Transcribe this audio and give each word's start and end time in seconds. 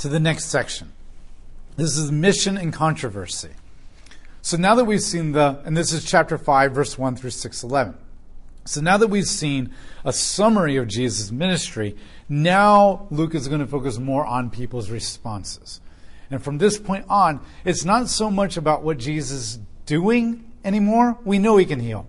to 0.00 0.08
the 0.08 0.20
next 0.20 0.46
section. 0.46 0.92
This 1.76 1.96
is 1.96 2.10
mission 2.10 2.56
and 2.56 2.72
controversy. 2.72 3.50
So 4.42 4.56
now 4.56 4.74
that 4.74 4.86
we've 4.86 5.02
seen 5.02 5.32
the, 5.32 5.60
and 5.64 5.76
this 5.76 5.92
is 5.92 6.04
chapter 6.04 6.38
5, 6.38 6.72
verse 6.72 6.98
1 6.98 7.16
through 7.16 7.30
611. 7.30 7.94
So 8.64 8.80
now 8.80 8.96
that 8.96 9.08
we've 9.08 9.26
seen 9.26 9.72
a 10.04 10.12
summary 10.12 10.76
of 10.76 10.88
Jesus' 10.88 11.30
ministry, 11.30 11.96
now 12.28 13.06
Luke 13.10 13.34
is 13.34 13.48
going 13.48 13.60
to 13.60 13.66
focus 13.66 13.98
more 13.98 14.24
on 14.24 14.50
people's 14.50 14.90
responses. 14.90 15.80
And 16.30 16.42
from 16.42 16.58
this 16.58 16.78
point 16.78 17.04
on, 17.08 17.40
it's 17.64 17.84
not 17.84 18.08
so 18.08 18.30
much 18.30 18.56
about 18.56 18.82
what 18.82 18.98
Jesus 18.98 19.30
is 19.30 19.58
doing 19.84 20.50
anymore. 20.64 21.18
We 21.24 21.38
know 21.38 21.56
he 21.58 21.66
can 21.66 21.80
heal. 21.80 22.06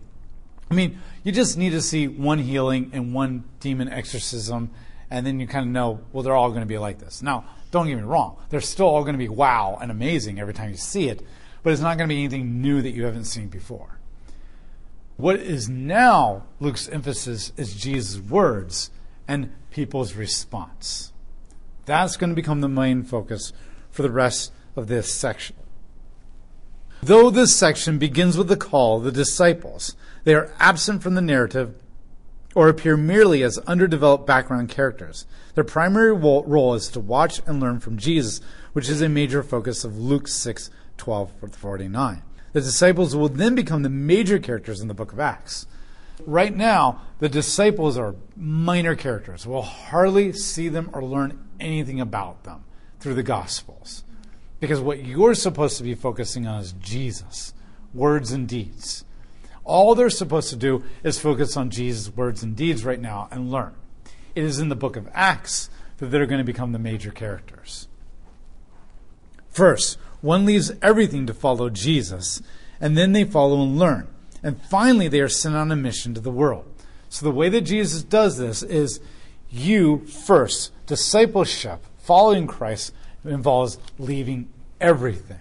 I 0.69 0.75
mean, 0.75 0.99
you 1.23 1.33
just 1.33 1.57
need 1.57 1.71
to 1.71 1.81
see 1.81 2.07
one 2.07 2.39
healing 2.39 2.91
and 2.93 3.13
one 3.13 3.43
demon 3.59 3.89
exorcism, 3.89 4.69
and 5.09 5.25
then 5.25 5.41
you 5.41 5.47
kind 5.47 5.65
of 5.65 5.71
know, 5.71 5.99
well, 6.13 6.23
they're 6.23 6.35
all 6.35 6.49
going 6.49 6.61
to 6.61 6.67
be 6.67 6.77
like 6.77 6.99
this. 6.99 7.21
Now, 7.21 7.45
don't 7.71 7.87
get 7.87 7.95
me 7.95 8.03
wrong, 8.03 8.37
they're 8.49 8.61
still 8.61 8.87
all 8.87 9.03
going 9.03 9.13
to 9.13 9.19
be 9.19 9.29
wow 9.29 9.77
and 9.81 9.89
amazing 9.89 10.39
every 10.39 10.53
time 10.53 10.69
you 10.69 10.77
see 10.77 11.07
it, 11.09 11.25
but 11.63 11.73
it's 11.73 11.81
not 11.81 11.97
going 11.97 12.07
to 12.09 12.13
be 12.13 12.19
anything 12.19 12.61
new 12.61 12.81
that 12.81 12.91
you 12.91 13.05
haven't 13.05 13.25
seen 13.25 13.47
before. 13.47 13.97
What 15.17 15.39
is 15.39 15.69
now 15.69 16.43
Luke's 16.59 16.89
emphasis 16.89 17.53
is 17.55 17.75
Jesus' 17.75 18.19
words 18.19 18.89
and 19.27 19.53
people's 19.69 20.15
response. 20.15 21.13
That's 21.85 22.17
going 22.17 22.29
to 22.29 22.35
become 22.35 22.61
the 22.61 22.69
main 22.69 23.03
focus 23.03 23.53
for 23.89 24.01
the 24.01 24.11
rest 24.11 24.51
of 24.75 24.87
this 24.87 25.13
section. 25.13 25.55
Though 27.03 27.29
this 27.29 27.55
section 27.55 27.97
begins 27.97 28.37
with 28.37 28.47
the 28.47 28.57
call 28.57 28.97
of 28.97 29.03
the 29.03 29.11
disciples, 29.11 29.95
they 30.23 30.35
are 30.35 30.53
absent 30.59 31.01
from 31.01 31.15
the 31.15 31.21
narrative 31.21 31.80
or 32.55 32.67
appear 32.67 32.97
merely 32.97 33.43
as 33.43 33.57
underdeveloped 33.59 34.27
background 34.27 34.69
characters. 34.69 35.25
Their 35.55 35.63
primary 35.63 36.13
role 36.13 36.73
is 36.73 36.89
to 36.89 36.99
watch 36.99 37.41
and 37.45 37.59
learn 37.59 37.79
from 37.79 37.97
Jesus, 37.97 38.41
which 38.73 38.89
is 38.89 39.01
a 39.01 39.09
major 39.09 39.43
focus 39.43 39.83
of 39.83 39.97
Luke 39.97 40.27
6 40.27 40.69
12 40.97 41.31
49. 41.51 42.23
The 42.53 42.61
disciples 42.61 43.15
will 43.15 43.29
then 43.29 43.55
become 43.55 43.83
the 43.83 43.89
major 43.89 44.37
characters 44.37 44.81
in 44.81 44.87
the 44.87 44.93
book 44.93 45.13
of 45.13 45.19
Acts. 45.19 45.67
Right 46.25 46.55
now, 46.55 47.01
the 47.19 47.29
disciples 47.29 47.97
are 47.97 48.15
minor 48.35 48.95
characters. 48.95 49.47
We'll 49.47 49.61
hardly 49.61 50.33
see 50.33 50.67
them 50.67 50.89
or 50.93 51.03
learn 51.03 51.39
anything 51.59 51.99
about 51.99 52.43
them 52.43 52.63
through 52.99 53.15
the 53.15 53.23
Gospels. 53.23 54.03
Because 54.59 54.79
what 54.79 55.03
you're 55.03 55.33
supposed 55.33 55.77
to 55.77 55.83
be 55.83 55.95
focusing 55.95 56.45
on 56.45 56.61
is 56.61 56.73
Jesus, 56.73 57.53
words 57.93 58.31
and 58.31 58.47
deeds. 58.47 59.05
All 59.63 59.95
they're 59.95 60.09
supposed 60.09 60.49
to 60.49 60.55
do 60.55 60.83
is 61.03 61.19
focus 61.19 61.55
on 61.55 61.69
Jesus' 61.69 62.15
words 62.15 62.43
and 62.43 62.55
deeds 62.55 62.83
right 62.83 62.99
now 62.99 63.27
and 63.31 63.51
learn. 63.51 63.73
It 64.35 64.43
is 64.43 64.59
in 64.59 64.69
the 64.69 64.75
book 64.75 64.95
of 64.95 65.09
Acts 65.13 65.69
that 65.97 66.07
they're 66.07 66.25
going 66.25 66.39
to 66.39 66.45
become 66.45 66.71
the 66.71 66.79
major 66.79 67.11
characters. 67.11 67.87
First, 69.49 69.97
one 70.21 70.45
leaves 70.45 70.71
everything 70.81 71.27
to 71.27 71.33
follow 71.33 71.69
Jesus, 71.69 72.41
and 72.79 72.97
then 72.97 73.11
they 73.11 73.23
follow 73.23 73.61
and 73.61 73.77
learn. 73.77 74.07
And 74.41 74.61
finally, 74.61 75.07
they 75.07 75.19
are 75.19 75.29
sent 75.29 75.55
on 75.55 75.71
a 75.71 75.75
mission 75.75 76.13
to 76.13 76.21
the 76.21 76.31
world. 76.31 76.65
So 77.09 77.25
the 77.25 77.31
way 77.31 77.49
that 77.49 77.61
Jesus 77.61 78.03
does 78.03 78.37
this 78.37 78.63
is 78.63 78.99
you 79.49 80.05
first. 80.05 80.71
Discipleship, 80.87 81.85
following 81.99 82.47
Christ, 82.47 82.93
involves 83.25 83.77
leaving 83.99 84.49
everything. 84.79 85.39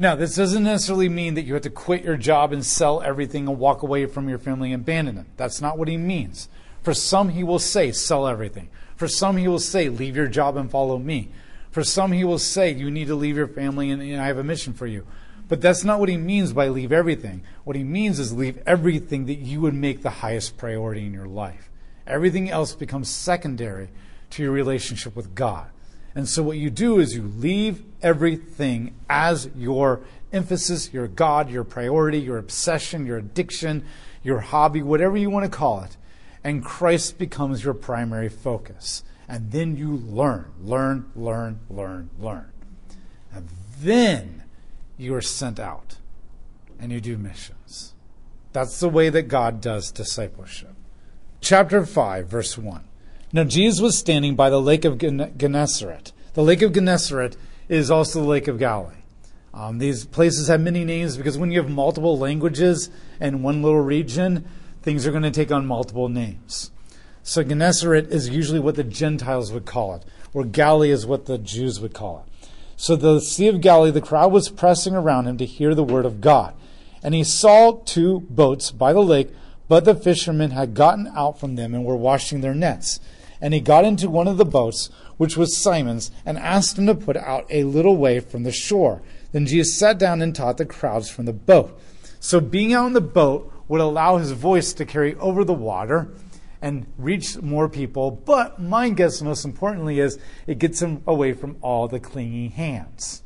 Now, 0.00 0.14
this 0.14 0.36
doesn't 0.36 0.62
necessarily 0.62 1.08
mean 1.08 1.34
that 1.34 1.42
you 1.42 1.54
have 1.54 1.64
to 1.64 1.70
quit 1.70 2.04
your 2.04 2.16
job 2.16 2.52
and 2.52 2.64
sell 2.64 3.02
everything 3.02 3.48
and 3.48 3.58
walk 3.58 3.82
away 3.82 4.06
from 4.06 4.28
your 4.28 4.38
family 4.38 4.72
and 4.72 4.82
abandon 4.82 5.16
them. 5.16 5.26
That's 5.36 5.60
not 5.60 5.76
what 5.76 5.88
he 5.88 5.96
means. 5.96 6.48
For 6.82 6.94
some, 6.94 7.30
he 7.30 7.42
will 7.42 7.58
say, 7.58 7.90
sell 7.90 8.28
everything. 8.28 8.68
For 8.94 9.08
some, 9.08 9.36
he 9.36 9.48
will 9.48 9.58
say, 9.58 9.88
leave 9.88 10.16
your 10.16 10.28
job 10.28 10.56
and 10.56 10.70
follow 10.70 10.98
me. 10.98 11.30
For 11.70 11.82
some, 11.82 12.12
he 12.12 12.24
will 12.24 12.38
say, 12.38 12.72
you 12.72 12.90
need 12.90 13.08
to 13.08 13.16
leave 13.16 13.36
your 13.36 13.48
family 13.48 13.90
and, 13.90 14.00
and 14.00 14.20
I 14.20 14.26
have 14.26 14.38
a 14.38 14.44
mission 14.44 14.72
for 14.72 14.86
you. 14.86 15.04
But 15.48 15.60
that's 15.60 15.82
not 15.82 15.98
what 15.98 16.08
he 16.08 16.16
means 16.16 16.52
by 16.52 16.68
leave 16.68 16.92
everything. 16.92 17.42
What 17.64 17.74
he 17.74 17.82
means 17.82 18.18
is 18.18 18.32
leave 18.32 18.62
everything 18.66 19.26
that 19.26 19.38
you 19.38 19.60
would 19.62 19.74
make 19.74 20.02
the 20.02 20.10
highest 20.10 20.58
priority 20.58 21.06
in 21.06 21.12
your 21.14 21.26
life. 21.26 21.70
Everything 22.06 22.50
else 22.50 22.74
becomes 22.74 23.08
secondary 23.08 23.88
to 24.30 24.42
your 24.42 24.52
relationship 24.52 25.16
with 25.16 25.34
God. 25.34 25.70
And 26.18 26.28
so 26.28 26.42
what 26.42 26.58
you 26.58 26.68
do 26.68 26.98
is 26.98 27.14
you 27.14 27.22
leave 27.22 27.84
everything 28.02 28.96
as 29.08 29.48
your 29.54 30.00
emphasis, 30.32 30.92
your 30.92 31.06
God, 31.06 31.48
your 31.48 31.62
priority, 31.62 32.18
your 32.18 32.38
obsession, 32.38 33.06
your 33.06 33.18
addiction, 33.18 33.84
your 34.24 34.40
hobby, 34.40 34.82
whatever 34.82 35.16
you 35.16 35.30
want 35.30 35.44
to 35.44 35.56
call 35.56 35.80
it. 35.82 35.96
And 36.42 36.64
Christ 36.64 37.18
becomes 37.18 37.62
your 37.62 37.72
primary 37.72 38.28
focus. 38.28 39.04
And 39.28 39.52
then 39.52 39.76
you 39.76 39.94
learn, 39.94 40.50
learn, 40.60 41.08
learn, 41.14 41.60
learn, 41.70 42.10
learn. 42.18 42.50
And 43.32 43.48
then 43.78 44.42
you 44.96 45.14
are 45.14 45.22
sent 45.22 45.60
out 45.60 45.98
and 46.80 46.90
you 46.90 47.00
do 47.00 47.16
missions. 47.16 47.94
That's 48.52 48.80
the 48.80 48.88
way 48.88 49.08
that 49.08 49.28
God 49.28 49.60
does 49.60 49.92
discipleship. 49.92 50.74
Chapter 51.40 51.86
5, 51.86 52.26
verse 52.26 52.58
1. 52.58 52.87
Now 53.30 53.44
Jesus 53.44 53.80
was 53.80 53.98
standing 53.98 54.36
by 54.36 54.48
the 54.48 54.60
lake 54.60 54.86
of 54.86 54.96
Gennesaret. 54.96 56.12
The 56.32 56.42
lake 56.42 56.62
of 56.62 56.72
Gennesaret 56.72 57.36
is 57.68 57.90
also 57.90 58.22
the 58.22 58.28
lake 58.28 58.48
of 58.48 58.58
Galilee. 58.58 58.94
Um, 59.52 59.78
these 59.78 60.06
places 60.06 60.48
have 60.48 60.60
many 60.60 60.84
names 60.84 61.16
because 61.16 61.36
when 61.36 61.50
you 61.50 61.60
have 61.60 61.70
multiple 61.70 62.18
languages 62.18 62.88
in 63.20 63.42
one 63.42 63.62
little 63.62 63.80
region, 63.80 64.48
things 64.82 65.06
are 65.06 65.10
going 65.10 65.24
to 65.24 65.30
take 65.30 65.52
on 65.52 65.66
multiple 65.66 66.08
names. 66.08 66.70
So 67.22 67.42
Gennesaret 67.42 68.08
is 68.08 68.30
usually 68.30 68.60
what 68.60 68.76
the 68.76 68.84
Gentiles 68.84 69.52
would 69.52 69.66
call 69.66 69.94
it, 69.96 70.04
or 70.32 70.44
Galilee 70.44 70.90
is 70.90 71.04
what 71.04 71.26
the 71.26 71.36
Jews 71.36 71.80
would 71.80 71.92
call 71.92 72.24
it. 72.24 72.48
So 72.76 72.96
the 72.96 73.20
Sea 73.20 73.48
of 73.48 73.60
Galilee, 73.60 73.90
the 73.90 74.00
crowd 74.00 74.32
was 74.32 74.48
pressing 74.48 74.94
around 74.94 75.26
him 75.26 75.36
to 75.36 75.44
hear 75.44 75.74
the 75.74 75.84
word 75.84 76.06
of 76.06 76.22
God. 76.22 76.54
And 77.02 77.14
he 77.14 77.24
saw 77.24 77.72
two 77.84 78.20
boats 78.30 78.70
by 78.70 78.94
the 78.94 79.02
lake, 79.02 79.28
but 79.68 79.84
the 79.84 79.94
fishermen 79.94 80.52
had 80.52 80.72
gotten 80.72 81.08
out 81.14 81.38
from 81.38 81.56
them 81.56 81.74
and 81.74 81.84
were 81.84 81.96
washing 81.96 82.40
their 82.40 82.54
nets. 82.54 83.00
And 83.40 83.54
he 83.54 83.60
got 83.60 83.84
into 83.84 84.10
one 84.10 84.28
of 84.28 84.36
the 84.36 84.44
boats, 84.44 84.90
which 85.16 85.36
was 85.36 85.56
Simon's, 85.56 86.10
and 86.26 86.38
asked 86.38 86.78
him 86.78 86.86
to 86.86 86.94
put 86.94 87.16
out 87.16 87.46
a 87.50 87.64
little 87.64 87.96
way 87.96 88.20
from 88.20 88.42
the 88.42 88.52
shore. 88.52 89.02
Then 89.32 89.46
Jesus 89.46 89.78
sat 89.78 89.98
down 89.98 90.22
and 90.22 90.34
taught 90.34 90.56
the 90.56 90.66
crowds 90.66 91.10
from 91.10 91.26
the 91.26 91.32
boat. 91.32 91.78
So 92.20 92.40
being 92.40 92.72
out 92.72 92.86
in 92.86 92.92
the 92.94 93.00
boat 93.00 93.52
would 93.68 93.80
allow 93.80 94.16
his 94.16 94.32
voice 94.32 94.72
to 94.72 94.84
carry 94.84 95.14
over 95.16 95.44
the 95.44 95.54
water 95.54 96.08
and 96.60 96.86
reach 96.96 97.36
more 97.40 97.68
people. 97.68 98.10
But 98.10 98.60
my 98.60 98.88
guess, 98.90 99.22
most 99.22 99.44
importantly, 99.44 100.00
is 100.00 100.18
it 100.46 100.58
gets 100.58 100.82
him 100.82 101.02
away 101.06 101.32
from 101.32 101.56
all 101.60 101.86
the 101.86 102.00
clinging 102.00 102.50
hands 102.50 103.22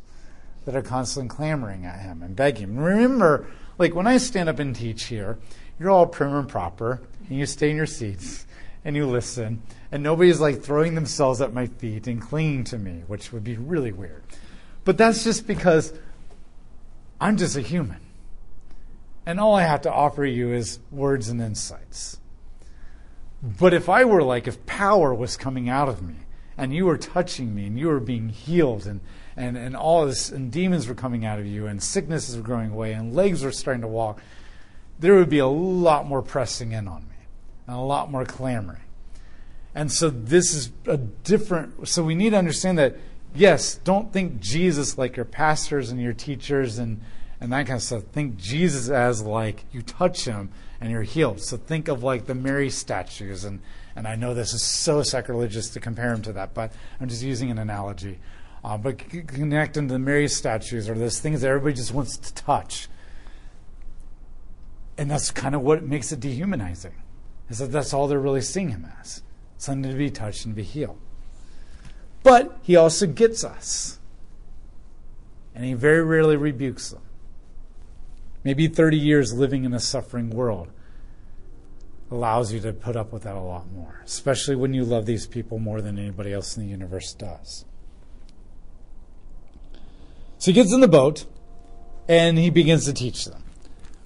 that 0.64 0.76
are 0.76 0.82
constantly 0.82 1.34
clamoring 1.34 1.84
at 1.84 2.00
him 2.00 2.22
and 2.22 2.36
begging. 2.36 2.76
Remember, 2.76 3.46
like 3.78 3.94
when 3.94 4.06
I 4.06 4.18
stand 4.18 4.48
up 4.48 4.58
and 4.58 4.76
teach 4.76 5.04
here, 5.04 5.38
you're 5.78 5.90
all 5.90 6.06
prim 6.06 6.34
and 6.34 6.48
proper, 6.48 7.00
and 7.28 7.38
you 7.38 7.46
stay 7.46 7.70
in 7.70 7.76
your 7.76 7.86
seats 7.86 8.46
and 8.84 8.96
you 8.96 9.06
listen, 9.06 9.62
and 9.92 10.02
nobody's 10.02 10.40
like 10.40 10.62
throwing 10.62 10.94
themselves 10.94 11.40
at 11.40 11.52
my 11.52 11.66
feet 11.66 12.06
and 12.06 12.20
clinging 12.20 12.64
to 12.64 12.78
me, 12.78 13.02
which 13.06 13.32
would 13.32 13.44
be 13.44 13.56
really 13.56 13.92
weird. 13.92 14.22
But 14.84 14.98
that's 14.98 15.22
just 15.22 15.46
because 15.46 15.92
I'm 17.20 17.36
just 17.36 17.56
a 17.56 17.60
human. 17.60 18.00
And 19.24 19.38
all 19.38 19.54
I 19.54 19.62
have 19.62 19.82
to 19.82 19.92
offer 19.92 20.24
you 20.24 20.52
is 20.52 20.80
words 20.90 21.28
and 21.28 21.40
insights. 21.40 22.18
But 23.40 23.72
if 23.72 23.88
I 23.88 24.04
were 24.04 24.22
like, 24.22 24.48
if 24.48 24.66
power 24.66 25.14
was 25.14 25.36
coming 25.36 25.68
out 25.68 25.88
of 25.88 26.02
me, 26.02 26.16
and 26.56 26.74
you 26.74 26.86
were 26.86 26.98
touching 26.98 27.54
me, 27.54 27.66
and 27.66 27.78
you 27.78 27.86
were 27.86 28.00
being 28.00 28.28
healed, 28.28 28.86
and, 28.86 29.00
and, 29.36 29.56
and 29.56 29.76
all 29.76 30.06
this, 30.06 30.30
and 30.30 30.50
demons 30.50 30.88
were 30.88 30.94
coming 30.94 31.24
out 31.24 31.38
of 31.38 31.46
you, 31.46 31.66
and 31.66 31.80
sicknesses 31.80 32.36
were 32.36 32.42
going 32.42 32.72
away, 32.72 32.92
and 32.92 33.14
legs 33.14 33.44
were 33.44 33.52
starting 33.52 33.82
to 33.82 33.88
walk, 33.88 34.20
there 34.98 35.14
would 35.14 35.30
be 35.30 35.38
a 35.38 35.46
lot 35.46 36.06
more 36.06 36.22
pressing 36.22 36.72
in 36.72 36.88
on 36.88 37.02
me 37.02 37.11
and 37.66 37.76
a 37.76 37.80
lot 37.80 38.10
more 38.10 38.24
clamoring. 38.24 38.80
And 39.74 39.90
so 39.90 40.10
this 40.10 40.54
is 40.54 40.70
a 40.86 40.96
different, 40.98 41.88
so 41.88 42.02
we 42.02 42.14
need 42.14 42.30
to 42.30 42.36
understand 42.36 42.78
that, 42.78 42.96
yes, 43.34 43.76
don't 43.76 44.12
think 44.12 44.40
Jesus 44.40 44.98
like 44.98 45.16
your 45.16 45.24
pastors 45.24 45.90
and 45.90 46.00
your 46.00 46.12
teachers 46.12 46.78
and, 46.78 47.00
and 47.40 47.52
that 47.52 47.66
kind 47.66 47.76
of 47.76 47.82
stuff. 47.82 48.02
Think 48.12 48.36
Jesus 48.36 48.90
as 48.90 49.22
like 49.22 49.64
you 49.72 49.80
touch 49.80 50.26
him 50.26 50.50
and 50.80 50.90
you're 50.90 51.02
healed. 51.02 51.40
So 51.40 51.56
think 51.56 51.88
of 51.88 52.02
like 52.02 52.26
the 52.26 52.34
Mary 52.34 52.68
statues. 52.68 53.44
And, 53.44 53.60
and 53.96 54.06
I 54.06 54.14
know 54.14 54.34
this 54.34 54.52
is 54.52 54.62
so 54.62 55.02
sacrilegious 55.02 55.70
to 55.70 55.80
compare 55.80 56.12
him 56.12 56.22
to 56.22 56.32
that, 56.34 56.52
but 56.52 56.72
I'm 57.00 57.08
just 57.08 57.22
using 57.22 57.50
an 57.50 57.58
analogy. 57.58 58.18
Uh, 58.62 58.76
but 58.76 58.98
connect 58.98 59.74
them 59.74 59.88
to 59.88 59.94
the 59.94 59.98
Mary 59.98 60.28
statues 60.28 60.88
or 60.88 60.94
those 60.94 61.18
things 61.18 61.40
that 61.40 61.48
everybody 61.48 61.74
just 61.74 61.94
wants 61.94 62.16
to 62.18 62.34
touch. 62.34 62.88
And 64.98 65.10
that's 65.10 65.30
kind 65.30 65.54
of 65.54 65.62
what 65.62 65.82
makes 65.82 66.12
it 66.12 66.20
dehumanizing 66.20 66.92
is 67.52 67.58
that 67.58 67.70
that's 67.70 67.92
all 67.92 68.08
they're 68.08 68.18
really 68.18 68.40
seeing 68.40 68.70
him 68.70 68.90
as 68.98 69.22
something 69.58 69.92
to 69.92 69.96
be 69.96 70.10
touched 70.10 70.46
and 70.46 70.54
be 70.54 70.62
healed. 70.62 70.98
But 72.22 72.58
he 72.62 72.76
also 72.76 73.06
gets 73.06 73.44
us, 73.44 73.98
and 75.54 75.62
he 75.62 75.74
very 75.74 76.02
rarely 76.02 76.36
rebukes 76.36 76.90
them. 76.90 77.02
Maybe 78.42 78.68
30 78.68 78.96
years 78.96 79.34
living 79.34 79.64
in 79.64 79.74
a 79.74 79.80
suffering 79.80 80.30
world 80.30 80.70
allows 82.10 82.54
you 82.54 82.60
to 82.60 82.72
put 82.72 82.96
up 82.96 83.12
with 83.12 83.24
that 83.24 83.36
a 83.36 83.40
lot 83.40 83.70
more, 83.70 84.00
especially 84.02 84.56
when 84.56 84.72
you 84.72 84.84
love 84.84 85.04
these 85.04 85.26
people 85.26 85.58
more 85.58 85.82
than 85.82 85.98
anybody 85.98 86.32
else 86.32 86.56
in 86.56 86.64
the 86.64 86.70
universe 86.70 87.12
does. 87.12 87.66
So 90.38 90.50
he 90.50 90.54
gets 90.54 90.72
in 90.72 90.80
the 90.80 90.88
boat 90.88 91.26
and 92.08 92.38
he 92.38 92.48
begins 92.48 92.86
to 92.86 92.94
teach 92.94 93.26
them. 93.26 93.41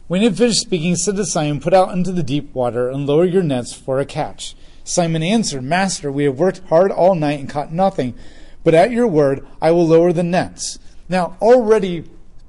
When 0.08 0.20
he 0.20 0.26
had 0.26 0.37
finished 0.37 0.61
speaking, 0.61 0.91
he 0.91 0.97
said 0.97 1.17
to 1.17 1.25
Simon, 1.25 1.61
Put 1.61 1.75
out 1.75 1.93
into 1.93 2.12
the 2.12 2.23
deep 2.23 2.55
water 2.55 2.88
and 2.88 3.06
lower 3.06 3.25
your 3.25 3.43
nets 3.43 3.73
for 3.73 3.99
a 3.99 4.05
catch. 4.05 4.55
Simon 4.85 5.23
answered, 5.23 5.64
Master, 5.64 6.12
we 6.12 6.25
have 6.25 6.38
worked 6.38 6.62
hard 6.69 6.93
all 6.93 7.17
night 7.17 7.41
and 7.41 7.50
caught 7.50 7.73
nothing, 7.73 8.14
but 8.62 8.75
at 8.75 8.93
your 8.93 9.08
word 9.08 9.44
I 9.61 9.73
will 9.73 9.87
lower 9.87 10.12
the 10.12 10.23
nets. 10.23 10.79
Now, 11.08 11.37
already 11.41 12.05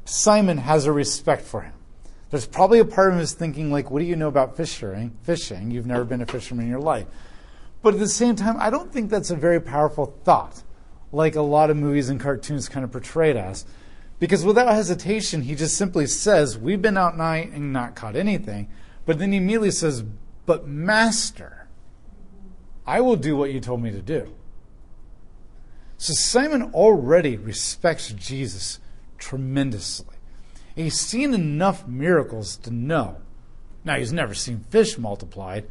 Simon 0.06 0.59
has 0.59 0.86
a 0.86 0.92
respect 0.92 1.44
for 1.44 1.62
him. 1.62 1.74
There's 2.30 2.45
probably 2.45 2.80
a 2.80 2.86
part 2.86 3.09
of 3.09 3.15
him 3.15 3.21
is 3.21 3.33
thinking, 3.33 3.71
like, 3.71 3.89
what 3.89 4.00
do 4.00 4.06
you 4.06 4.15
know 4.15 4.27
about 4.27 4.56
fishing? 4.56 5.18
Fishing. 5.24 5.71
You've 5.71 5.86
never 5.88 6.04
been 6.04 6.21
a 6.21 6.25
fisherman 6.25 6.65
in 6.65 6.71
your 6.71 6.80
life. 6.80 7.07
But 7.81 7.95
at 7.95 8.00
the 8.00 8.07
same 8.07 8.36
time, 8.36 8.57
I 8.59 8.69
don't 8.69 8.92
think 8.92 9.09
that's 9.09 9.31
a 9.31 9.36
very 9.36 9.62
powerful 9.62 10.13
thought, 10.24 10.62
like 11.12 11.36
a 11.36 11.42
lot 11.42 11.69
of 11.69 11.77
movies 11.77 12.09
and 12.09 12.19
cartoons 12.19 12.69
kind 12.69 12.83
of 12.83 12.92
portray 12.92 13.31
it 13.31 13.38
as. 13.38 13.65
Because 14.19 14.44
without 14.44 14.74
hesitation, 14.74 15.44
he 15.44 15.56
just 15.56 15.78
simply 15.78 16.08
says, 16.08 16.58
We've 16.58 16.81
been 16.81 16.98
out 16.98 17.18
night 17.18 17.52
and 17.52 17.72
not 17.72 17.96
caught 17.96 18.16
anything. 18.16 18.69
But 19.06 19.19
then 19.19 19.31
he 19.31 19.38
immediately 19.38 19.72
says, 19.72 20.04
But 20.46 20.68
Master, 20.68 21.68
I 22.86 23.02
will 23.02 23.16
do 23.16 23.38
what 23.38 23.52
you 23.52 23.60
told 23.60 23.81
me 23.81 23.92
to 23.92 24.02
do. 24.02 24.34
So 25.98 26.14
Simon 26.14 26.72
already 26.74 27.38
respects 27.38 28.12
Jesus 28.12 28.80
tremendously. 29.18 30.16
He's 30.75 31.00
seen 31.00 31.34
enough 31.34 31.88
miracles 31.88 32.56
to 32.58 32.72
know. 32.72 33.18
Now, 33.84 33.98
he's 33.98 34.14
never 34.14 34.34
seen 34.34 34.66
fish 34.69 34.98
multiplied, 34.98 35.66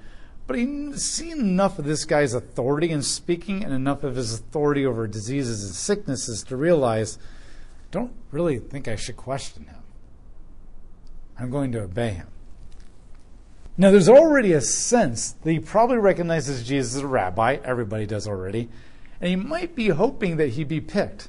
but 0.46 0.56
he's 0.56 1.02
seen 1.02 1.38
enough 1.38 1.78
of 1.78 1.84
this 1.84 2.04
guy's 2.04 2.34
authority 2.34 2.90
in 2.90 3.02
speaking 3.02 3.62
and 3.62 3.72
enough 3.72 4.02
of 4.02 4.16
his 4.16 4.34
authority 4.34 4.84
over 4.84 5.06
diseases 5.06 5.64
and 5.64 5.74
sicknesses 5.74 6.42
to 6.44 6.56
realize 6.56 7.18
don't 7.96 8.12
really 8.30 8.58
think 8.58 8.88
I 8.88 8.96
should 8.96 9.16
question 9.16 9.64
him. 9.64 9.82
I'm 11.38 11.50
going 11.50 11.72
to 11.72 11.80
obey 11.80 12.10
him. 12.10 12.28
Now, 13.78 13.90
there's 13.90 14.08
already 14.08 14.52
a 14.52 14.60
sense 14.60 15.32
that 15.32 15.50
he 15.50 15.58
probably 15.58 15.96
recognizes 15.96 16.66
Jesus 16.66 16.96
as 16.96 17.02
a 17.02 17.06
rabbi. 17.06 17.58
Everybody 17.64 18.06
does 18.06 18.28
already. 18.28 18.68
And 19.20 19.30
he 19.30 19.36
might 19.36 19.74
be 19.74 19.88
hoping 19.88 20.36
that 20.36 20.50
he'd 20.50 20.68
be 20.68 20.80
picked. 20.80 21.28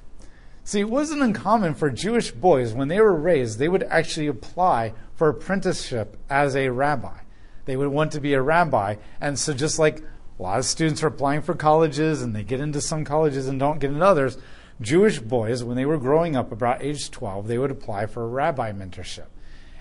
See, 0.66 0.82
it 0.82 0.90
wasn't 0.90 1.22
uncommon 1.22 1.76
for 1.76 1.90
Jewish 1.90 2.32
boys, 2.32 2.74
when 2.74 2.90
they 2.90 3.00
were 3.00 3.16
raised, 3.16 3.60
they 3.60 3.70
would 3.70 3.84
actually 3.84 4.28
apply 4.28 4.94
for 5.16 5.30
apprenticeship 5.30 6.18
as 6.30 6.56
a 6.56 6.68
rabbi. 6.68 7.20
They 7.64 7.78
would 7.78 7.88
want 7.88 8.12
to 8.12 8.20
be 8.20 8.34
a 8.34 8.42
rabbi. 8.42 8.96
And 9.22 9.40
so, 9.40 9.54
just 9.54 9.80
like 9.80 10.00
a 10.00 10.44
lot 10.44 10.60
of 10.60 10.66
students 10.66 11.02
are 11.04 11.08
applying 11.08 11.42
for 11.42 11.54
colleges 11.54 12.22
and 12.22 12.36
they 12.36 12.44
get 12.44 12.60
into 12.60 12.82
some 12.82 13.06
colleges 13.06 13.48
and 13.48 13.58
don't 13.58 13.80
get 13.80 13.92
into 13.92 14.06
others, 14.06 14.38
Jewish 14.80 15.20
boys, 15.20 15.64
when 15.64 15.76
they 15.76 15.86
were 15.86 15.98
growing 15.98 16.36
up 16.36 16.52
about 16.52 16.84
age 16.84 17.10
12, 17.10 17.48
they 17.48 17.58
would 17.58 17.72
apply 17.72 18.06
for 18.06 18.24
a 18.24 18.28
rabbi 18.28 18.72
mentorship. 18.72 19.28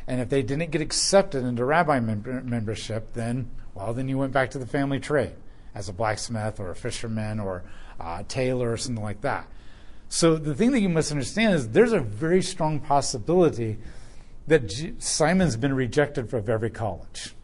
And 0.07 0.21
if 0.21 0.29
they 0.29 0.43
didn't 0.43 0.71
get 0.71 0.81
accepted 0.81 1.45
into 1.45 1.65
rabbi 1.65 2.01
mem- 2.01 2.49
membership, 2.49 3.13
then, 3.13 3.51
well, 3.75 3.93
then 3.93 4.09
you 4.09 4.19
went 4.19 4.33
back 4.33 4.51
to 4.53 4.59
the 4.59 4.67
family 4.67 5.01
trade 5.01 5.35
as 5.75 5.89
a 5.89 5.93
blacksmith 5.93 6.59
or 6.59 6.71
a 6.71 6.75
fisherman 6.75 7.41
or 7.41 7.65
a 8.01 8.25
tailor 8.25 8.73
or 8.73 8.77
something 8.77 9.05
like 9.05 9.21
that. 9.23 9.47
So 10.09 10.37
the 10.37 10.55
thing 10.55 10.71
that 10.71 10.81
you 10.81 10.89
must 10.89 11.11
understand 11.11 11.55
is 11.55 11.69
there's 11.71 11.93
a 11.93 12.01
very 12.01 12.41
strong 12.41 12.81
possibility 12.81 13.79
that 14.47 14.69
G- 14.69 14.95
Simon's 14.99 15.57
been 15.57 15.75
rejected 15.75 16.31
from 16.31 16.49
every 16.49 16.71
college. 16.71 17.35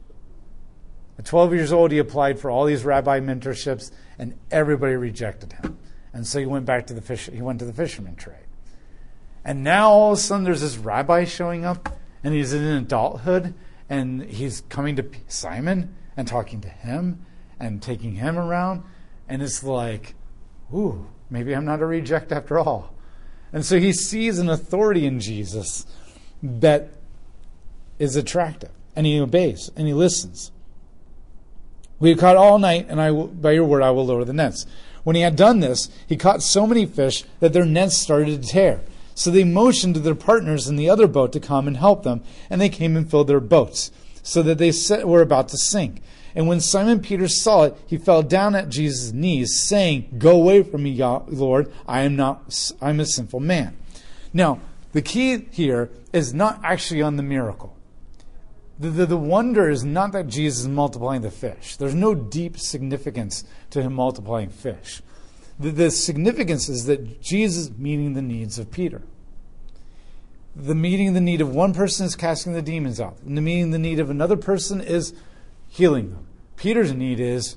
At 1.19 1.27
12 1.27 1.55
years 1.55 1.73
old, 1.73 1.91
he 1.91 1.99
applied 1.99 2.39
for 2.39 2.51
all 2.51 2.65
these 2.65 2.85
rabbi 2.85 3.21
mentorships, 3.21 3.91
and 4.19 4.39
everybody 4.51 4.95
rejected 4.95 5.53
him. 5.53 5.79
And 6.13 6.27
so 6.27 6.39
he 6.39 6.47
went 6.47 6.67
back 6.67 6.87
to 6.89 6.95
the 6.95 7.01
fish, 7.01 7.31
he 7.33 7.43
went 7.43 7.59
to 7.61 7.65
the 7.65 7.73
fisherman 7.73 8.17
trade. 8.17 8.47
And 9.45 9.65
now 9.65 9.91
all 9.91 10.13
of 10.13 10.19
a 10.19 10.21
sudden 10.21 10.45
there's 10.45 10.61
this 10.61 10.77
rabbi 10.77 11.25
showing 11.25 11.65
up 11.65 11.99
and 12.23 12.35
he's 12.35 12.53
in 12.53 12.63
adulthood 12.63 13.55
and 13.89 14.23
he's 14.23 14.63
coming 14.69 14.97
to 14.97 15.05
Simon 15.27 15.95
and 16.17 16.29
talking 16.29 16.61
to 16.61 16.69
him 16.69 17.25
and 17.59 17.83
taking 17.83 18.13
him 18.13 18.39
around. 18.39 18.83
And 19.29 19.43
it's 19.43 19.65
like, 19.65 20.15
ooh, 20.73 21.07
maybe 21.31 21.55
I'm 21.55 21.65
not 21.65 21.81
a 21.81 21.87
reject 21.87 22.31
after 22.31 22.59
all. 22.59 22.95
And 23.53 23.65
so 23.65 23.79
he 23.79 23.93
sees 23.93 24.39
an 24.39 24.49
authority 24.49 25.07
in 25.07 25.21
Jesus 25.21 25.87
that 26.43 26.91
is 27.99 28.17
attractive 28.17 28.71
and 28.95 29.07
he 29.07 29.21
obeys 29.21 29.71
and 29.77 29.87
he 29.87 29.95
listens. 29.95 30.53
We 31.99 32.11
have 32.11 32.19
caught 32.19 32.35
all 32.35 32.59
night, 32.59 32.87
and 32.89 33.01
I 33.01 33.13
will, 33.13 33.29
by 33.29 33.53
your 33.53 33.65
word 33.65 33.81
I 33.81 33.93
will 33.93 34.05
lower 34.05 34.25
the 34.25 34.33
nets. 34.33 34.67
When 35.05 35.17
he 35.17 35.23
had 35.23 35.37
done 35.37 35.61
this, 35.61 35.91
he 36.07 36.17
caught 36.17 36.43
so 36.43 36.67
many 36.67 36.87
fish 36.87 37.25
that 37.41 37.53
their 37.53 37.65
nets 37.65 37.97
started 37.99 38.43
to 38.43 38.49
tear. 38.49 38.83
So 39.15 39.31
they 39.31 39.45
motioned 39.45 39.95
to 39.95 40.01
their 40.01 40.15
partners 40.15 40.69
in 40.69 40.77
the 40.77 40.89
other 40.89 41.07
boat 41.07 41.33
to 41.33 41.41
come 41.41 41.67
and 41.67 41.77
help 41.77 42.03
them, 42.03 42.23
and 42.49 42.61
they 42.61 42.69
came 42.69 42.97
and 42.97 43.11
filled 43.11 43.29
their 43.29 43.41
boats, 43.41 43.91
so 44.23 44.43
that 44.43 44.59
they 44.59 44.73
were 45.05 45.23
about 45.23 45.49
to 45.49 45.59
sink. 45.59 46.01
And 46.35 46.49
when 46.49 46.61
Simon 46.61 47.01
Peter 47.01 47.29
saw 47.29 47.65
it, 47.65 47.77
he 47.87 47.99
fell 47.99 48.23
down 48.23 48.55
at 48.55 48.71
Jesus' 48.71 49.13
knees, 49.13 49.61
saying, 49.61 50.15
Go 50.19 50.37
away 50.37 50.63
from 50.63 50.85
me, 50.85 50.97
Lord, 50.97 51.71
I 51.87 52.03
am 52.03 52.17
not 52.17 52.73
I'm 52.81 53.01
a 53.01 53.07
sinful 53.07 53.41
man. 53.41 53.77
Now, 54.33 54.61
the 54.93 55.03
key 55.03 55.47
here 55.51 55.91
is 56.13 56.33
not 56.33 56.61
actually 56.63 57.03
on 57.03 57.17
the 57.17 57.23
miracle. 57.23 57.77
The, 58.83 58.91
the, 58.91 59.07
the, 59.07 59.17
wonder 59.17 59.71
is 59.71 59.85
not 59.85 60.11
that 60.11 60.27
Jesus 60.27 60.63
is 60.63 60.69
multiplying 60.69 61.23
the 61.23 61.31
fish. 61.31 61.77
There's 61.77 61.95
no 61.95 62.17
deep 62.17 62.59
significance 62.59 63.45
to 63.71 63.81
him 63.81 63.93
multiplying 63.93 64.49
fish. 64.49 65.03
The, 65.57 65.71
the 65.71 65.91
significance 65.93 66.69
is 66.69 66.87
that 66.87 67.23
Jesus 67.23 67.71
meeting 67.79 68.15
the 68.15 68.23
needs 68.23 68.59
of 68.59 68.73
Peter. 68.73 69.03
The 70.57 70.75
meeting 70.75 71.15
the 71.15 71.21
need 71.21 71.41
of 71.41 71.55
one 71.55 71.75
person 71.75 72.07
is 72.07 72.17
casting 72.17 72.55
the 72.55 72.61
demons 72.61 73.01
out. 73.01 73.19
And 73.25 73.37
the 73.37 73.41
meeting 73.41 73.71
the 73.71 73.79
need 73.79 74.01
of 74.01 74.11
another 74.11 74.37
person 74.37 74.81
is 74.81 75.15
healing 75.69 76.11
them. 76.11 76.27
Peter's 76.57 76.93
need 76.93 77.21
is 77.21 77.55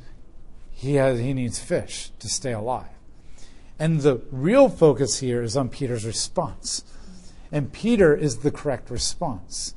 he 0.70 0.94
has 0.94 1.18
he 1.18 1.34
needs 1.34 1.58
fish 1.58 2.12
to 2.20 2.30
stay 2.30 2.52
alive. 2.52 2.86
And 3.80 4.02
the 4.02 4.22
real 4.32 4.70
focus 4.70 5.22
here 5.22 5.42
is 5.42 5.58
on 5.58 5.70
Peter's 5.70 6.06
response. 6.06 6.84
And 7.52 7.74
Peter 7.74 8.16
is 8.16 8.38
the 8.38 8.52
correct 8.52 8.92
response. 8.92 9.74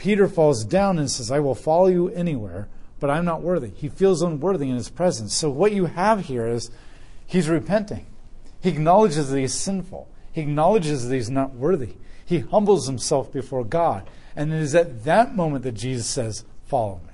Peter 0.00 0.26
falls 0.26 0.64
down 0.64 0.98
and 0.98 1.10
says, 1.10 1.30
I 1.30 1.40
will 1.40 1.54
follow 1.54 1.88
you 1.88 2.08
anywhere, 2.08 2.68
but 3.00 3.10
I'm 3.10 3.26
not 3.26 3.42
worthy. 3.42 3.68
He 3.68 3.90
feels 3.90 4.22
unworthy 4.22 4.70
in 4.70 4.76
his 4.76 4.88
presence. 4.88 5.34
So 5.34 5.50
what 5.50 5.72
you 5.72 5.84
have 5.86 6.24
here 6.24 6.46
is 6.46 6.70
he's 7.26 7.50
repenting. 7.50 8.06
He 8.62 8.70
acknowledges 8.70 9.28
that 9.28 9.38
he's 9.38 9.52
sinful. 9.52 10.08
He 10.32 10.40
acknowledges 10.40 11.06
that 11.06 11.14
he's 11.14 11.28
not 11.28 11.52
worthy. 11.52 11.96
He 12.24 12.38
humbles 12.38 12.86
himself 12.86 13.30
before 13.30 13.62
God. 13.62 14.08
And 14.34 14.50
it 14.54 14.62
is 14.62 14.74
at 14.74 15.04
that 15.04 15.36
moment 15.36 15.64
that 15.64 15.72
Jesus 15.72 16.06
says, 16.06 16.44
Follow 16.64 17.02
me. 17.06 17.12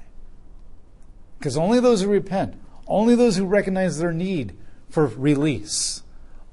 Because 1.39 1.57
only 1.57 1.81
those 1.81 2.03
who 2.03 2.09
repent, 2.09 2.55
only 2.87 3.17
those 3.17 3.37
who 3.37 3.47
recognize 3.47 3.99
their 3.99 4.13
need 4.13 4.57
for 4.89 5.07
release, 5.07 6.05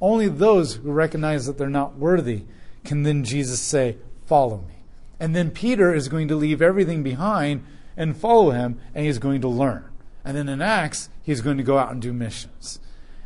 only 0.01 0.29
those 0.29 0.75
who 0.75 0.91
recognize 0.91 1.45
that 1.45 1.59
they're 1.59 1.69
not 1.69 1.95
worthy 1.95 2.45
can 2.83 3.03
then 3.03 3.23
Jesus 3.23 3.59
say, 3.59 3.97
Follow 4.25 4.65
me. 4.67 4.82
And 5.23 5.33
then 5.33 5.51
Peter 5.51 5.93
is 5.93 6.09
going 6.09 6.27
to 6.27 6.35
leave 6.35 6.61
everything 6.61 7.01
behind 7.01 7.63
and 7.95 8.17
follow 8.17 8.51
him, 8.51 8.81
and 8.93 9.05
he's 9.05 9.19
going 9.19 9.39
to 9.39 9.47
learn. 9.47 9.85
And 10.25 10.35
then 10.35 10.49
in 10.49 10.61
Acts, 10.61 11.07
he's 11.21 11.39
going 11.39 11.55
to 11.55 11.63
go 11.63 11.77
out 11.77 11.93
and 11.93 12.01
do 12.01 12.11
missions. 12.11 12.81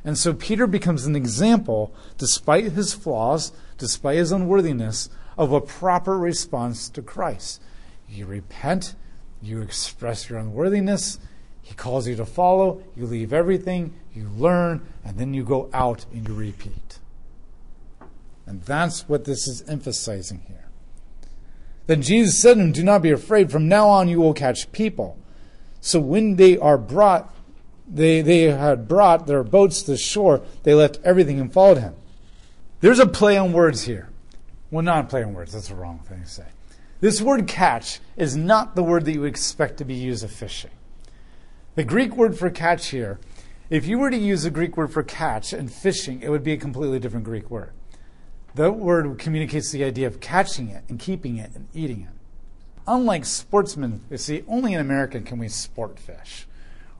And 0.06 0.16
so 0.16 0.36
Peter 0.36 0.68
becomes 0.68 1.08
an 1.08 1.16
example, 1.16 1.92
despite 2.20 2.66
his 2.66 2.94
flaws, 2.94 3.52
despite 3.80 4.18
his 4.18 4.32
unworthiness, 4.32 5.10
of 5.40 5.52
a 5.52 5.60
proper 5.60 6.20
response 6.20 6.88
to 6.90 7.02
Christ. 7.02 7.64
You 8.08 8.28
repent, 8.28 8.94
you 9.42 9.64
express 9.64 10.30
your 10.30 10.38
unworthiness, 10.38 11.20
he 11.64 11.74
calls 11.74 12.08
you 12.08 12.16
to 12.18 12.28
follow, 12.28 12.84
you 12.96 13.08
leave 13.08 13.34
everything, 13.34 13.96
you 14.14 14.30
learn, 14.38 14.86
and 15.04 15.18
then 15.18 15.34
you 15.34 15.44
go 15.44 15.68
out 15.74 16.06
and 16.14 16.28
you 16.28 16.36
repeat. 16.36 17.00
And 18.46 18.62
that's 18.62 19.10
what 19.10 19.26
this 19.26 19.48
is 19.48 19.64
emphasizing 19.68 20.44
here. 20.48 20.67
Then 21.88 22.02
Jesus 22.02 22.38
said 22.40 22.56
to 22.56 22.60
him, 22.60 22.72
Do 22.74 22.84
not 22.84 23.02
be 23.02 23.12
afraid. 23.12 23.52
From 23.52 23.68
now 23.68 23.88
on 23.88 24.08
you 24.08 24.20
will 24.20 24.34
catch 24.34 24.72
people. 24.72 25.18
So 25.80 26.00
when 26.00 26.36
they 26.36 26.58
are 26.58 26.78
brought, 26.78 27.34
they, 27.88 28.22
they 28.22 28.44
had 28.44 28.88
brought 28.88 29.26
their 29.26 29.44
boats 29.44 29.82
to 29.84 29.98
shore, 29.98 30.42
they 30.64 30.74
left 30.74 31.00
everything 31.04 31.40
and 31.40 31.52
followed 31.52 31.78
him. 31.78 31.96
There's 32.82 33.00
a 33.00 33.08
play 33.08 33.38
on 33.38 33.54
words 33.54 33.84
here. 33.84 34.10
Well, 34.70 34.84
not 34.84 35.06
a 35.06 35.08
play 35.08 35.24
on 35.24 35.34
words, 35.34 35.54
that's 35.54 35.70
the 35.70 35.76
wrong 35.76 36.00
thing 36.00 36.22
to 36.22 36.28
say. 36.28 36.46
This 37.00 37.22
word 37.22 37.48
catch 37.48 38.00
is 38.18 38.36
not 38.36 38.76
the 38.76 38.84
word 38.84 39.06
that 39.06 39.14
you 39.14 39.24
expect 39.24 39.78
to 39.78 39.86
be 39.86 39.94
used 39.94 40.24
of 40.24 40.32
fishing. 40.32 40.72
The 41.76 41.84
Greek 41.84 42.16
word 42.18 42.38
for 42.38 42.50
catch 42.50 42.88
here, 42.88 43.20
if 43.70 43.86
you 43.86 44.00
were 44.00 44.10
to 44.10 44.18
use 44.18 44.46
a 44.46 44.52
Greek 44.52 44.76
word 44.76 44.92
for 44.92 45.04
catch 45.04 45.54
and 45.54 45.72
fishing, 45.72 46.22
it 46.22 46.30
would 46.30 46.44
be 46.44 46.54
a 46.54 46.58
completely 46.58 47.00
different 47.00 47.26
Greek 47.26 47.50
word. 47.50 47.72
That 48.58 48.72
word 48.72 49.20
communicates 49.20 49.70
the 49.70 49.84
idea 49.84 50.08
of 50.08 50.20
catching 50.20 50.70
it 50.70 50.84
and 50.90 50.98
keeping 50.98 51.38
it 51.38 51.52
and 51.54 51.68
eating 51.76 52.02
it. 52.02 52.10
Unlike 52.88 53.26
sportsmen, 53.26 54.02
you 54.10 54.18
see, 54.18 54.44
only 54.48 54.74
in 54.74 54.80
America 54.80 55.22
can 55.22 55.38
we 55.38 55.48
sport 55.48 56.00
fish, 56.00 56.48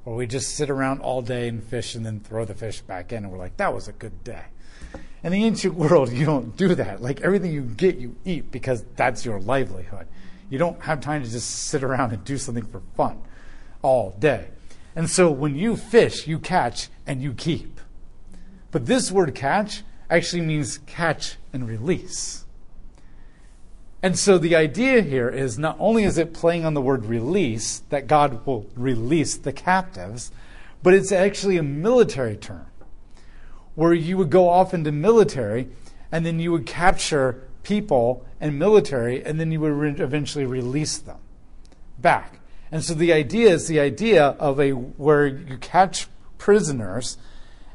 or 0.06 0.14
we 0.14 0.28
just 0.28 0.56
sit 0.56 0.70
around 0.70 1.02
all 1.02 1.24
day 1.24 1.48
and 1.48 1.64
fish 1.64 1.96
and 1.96 2.06
then 2.06 2.20
throw 2.20 2.46
the 2.46 2.54
fish 2.54 2.82
back 2.82 3.12
in, 3.12 3.24
and 3.24 3.32
we're 3.32 3.40
like, 3.40 3.58
that 3.58 3.74
was 3.74 3.88
a 3.88 3.92
good 3.92 4.24
day. 4.24 4.44
In 5.24 5.32
the 5.32 5.44
ancient 5.44 5.74
world, 5.74 6.12
you 6.12 6.28
don't 6.28 6.56
do 6.56 6.76
that. 6.76 7.02
Like 7.02 7.22
everything 7.22 7.52
you 7.52 7.64
get, 7.64 7.98
you 7.98 8.16
eat 8.24 8.52
because 8.52 8.86
that's 8.96 9.26
your 9.26 9.40
livelihood. 9.40 10.06
You 10.52 10.60
don't 10.60 10.80
have 10.84 11.02
time 11.02 11.24
to 11.24 11.30
just 11.30 11.50
sit 11.50 11.84
around 11.84 12.14
and 12.14 12.24
do 12.24 12.38
something 12.38 12.68
for 12.68 12.84
fun 12.96 13.20
all 13.82 14.12
day. 14.20 14.50
And 14.96 15.10
so 15.10 15.32
when 15.32 15.56
you 15.56 15.76
fish, 15.76 16.28
you 16.28 16.38
catch 16.38 16.90
and 17.08 17.20
you 17.20 17.34
keep. 17.34 17.82
But 18.70 18.86
this 18.86 19.12
word 19.12 19.34
catch 19.34 19.82
actually 20.10 20.42
means 20.42 20.80
catch 20.80 21.38
and 21.54 21.68
release. 21.68 22.46
And 24.02 24.18
so 24.18 24.38
the 24.38 24.56
idea 24.56 25.02
here 25.02 25.30
is 25.30 25.58
not 25.58 25.76
only 25.80 26.04
is 26.04 26.18
it 26.18 26.34
playing 26.34 26.66
on 26.66 26.74
the 26.74 26.82
word 26.82 27.06
release, 27.06 27.80
that 27.90 28.08
God 28.08 28.46
will 28.46 28.68
release 28.76 29.36
the 29.36 29.52
captives, 29.52 30.32
but 30.84 30.94
it's 30.94 31.12
actually 31.12 31.58
a 31.58 31.64
military 31.64 32.38
term 32.38 32.68
where 33.76 33.94
you 33.94 34.18
would 34.18 34.30
go 34.30 34.50
off 34.50 34.74
into 34.74 34.92
military 34.92 35.68
and 36.12 36.26
then 36.26 36.40
you 36.40 36.52
would 36.52 36.66
capture 36.66 37.44
people 37.64 38.26
and 38.40 38.58
military 38.58 39.24
and 39.24 39.40
then 39.40 39.52
you 39.52 39.60
would 39.60 39.74
re- 39.74 39.96
eventually 39.98 40.46
release 40.46 40.98
them 41.00 41.18
back. 41.98 42.40
And 42.72 42.84
so 42.84 42.94
the 42.94 43.14
idea 43.14 43.50
is 43.50 43.68
the 43.68 43.80
idea 43.80 44.24
of 44.24 44.60
a 44.60 44.72
where 44.72 45.26
you 45.26 45.58
catch 45.58 46.08
prisoners 46.38 47.18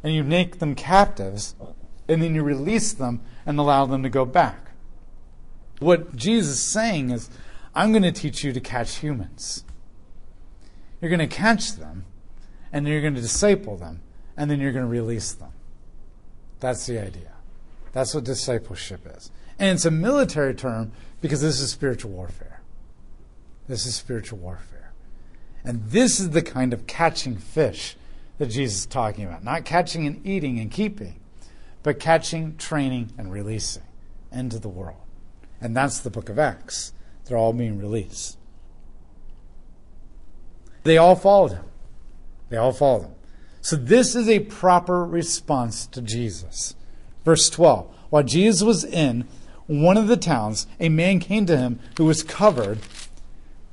and 0.03 0.15
you 0.15 0.25
make 0.25 0.59
them 0.59 0.75
captives 0.75 1.55
and 2.13 2.23
then 2.23 2.35
you 2.35 2.43
release 2.43 2.93
them 2.93 3.21
and 3.47 3.59
allow 3.59 3.87
them 3.87 4.03
to 4.03 4.09
go 4.09 4.25
back. 4.25 4.71
What 5.79 6.15
Jesus 6.15 6.53
is 6.53 6.61
saying 6.61 7.11
is, 7.11 7.31
I'm 7.75 7.91
going 7.91 8.03
to 8.03 8.13
teach 8.13 8.45
you 8.45 8.53
to 8.53 8.61
catch 8.61 8.97
humans. 8.97 9.65
You're 11.01 11.11
going 11.11 11.19
to 11.19 11.27
catch 11.27 11.73
them, 11.77 12.05
and 12.73 12.85
then 12.85 12.93
you're 12.93 13.03
going 13.03 13.15
to 13.15 13.21
disciple 13.21 13.77
them, 13.77 14.03
and 14.37 14.51
then 14.51 14.61
you're 14.61 14.73
going 14.73 14.85
to 14.85 14.91
release 14.91 15.33
them. 15.33 15.53
That's 16.61 16.87
the 16.87 16.99
idea. 17.01 17.33
That's 17.93 18.15
what 18.15 18.25
discipleship 18.25 19.01
is. 19.17 19.31
And 19.59 19.71
it's 19.75 19.85
a 19.85 19.91
military 19.91 20.55
term 20.55 20.93
because 21.21 21.41
this 21.41 21.61
is 21.61 21.71
spiritual 21.71 22.11
warfare. 22.11 22.61
This 23.69 23.87
is 23.87 23.95
spiritual 23.95 24.39
warfare. 24.39 24.93
And 25.65 25.89
this 25.91 26.21
is 26.21 26.31
the 26.31 26.43
kind 26.43 26.73
of 26.73 26.87
catching 26.87 27.37
fish 27.37 27.97
that 28.39 28.47
Jesus 28.47 28.81
is 28.81 28.87
talking 28.87 29.25
about. 29.25 29.45
Not 29.45 29.65
catching 29.65 30.07
and 30.07 30.27
eating 30.27 30.59
and 30.59 30.71
keeping, 30.71 31.21
but 31.83 31.99
catching, 31.99 32.57
training, 32.57 33.13
and 33.19 33.33
releasing 33.33 33.83
into 34.31 34.59
the 34.59 34.69
world. 34.69 35.01
And 35.61 35.77
that's 35.77 36.01
the 36.01 36.11
book 36.11 36.29
of 36.29 36.39
Acts. 36.39 36.93
They're 37.25 37.37
all 37.37 37.53
being 37.53 37.79
released. 37.79 38.39
They 40.85 40.99
all 40.99 41.15
followed 41.15 41.53
him. 41.53 41.65
They 42.49 42.57
all 42.57 42.73
followed 42.73 43.03
him. 43.03 43.15
So 43.61 43.77
this 43.77 44.17
is 44.17 44.29
a 44.29 44.41
proper 44.41 45.05
response 45.05 45.87
to 45.89 46.03
Jesus. 46.03 46.75
Verse 47.25 47.49
12. 47.49 47.95
While 48.11 48.25
Jesus 48.25 48.63
was 48.63 48.85
in 48.85 49.27
one 49.67 49.97
of 49.97 50.09
the 50.09 50.17
towns, 50.17 50.67
a 50.81 50.89
man 50.89 51.21
came 51.21 51.47
to 51.47 51.57
him 51.57 51.79
who 51.97 52.05
was 52.05 52.23
covered 52.23 52.81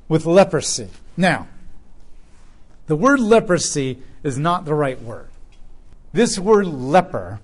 with 0.08 0.26
leprosy. 0.26 0.88
Now, 1.16 1.48
the 2.86 2.96
word 2.96 3.20
leprosy 3.20 4.02
is 4.22 4.38
not 4.38 4.64
the 4.64 4.74
right 4.74 5.00
word. 5.02 5.28
This 6.12 6.38
word 6.38 6.66
leper 6.66 7.40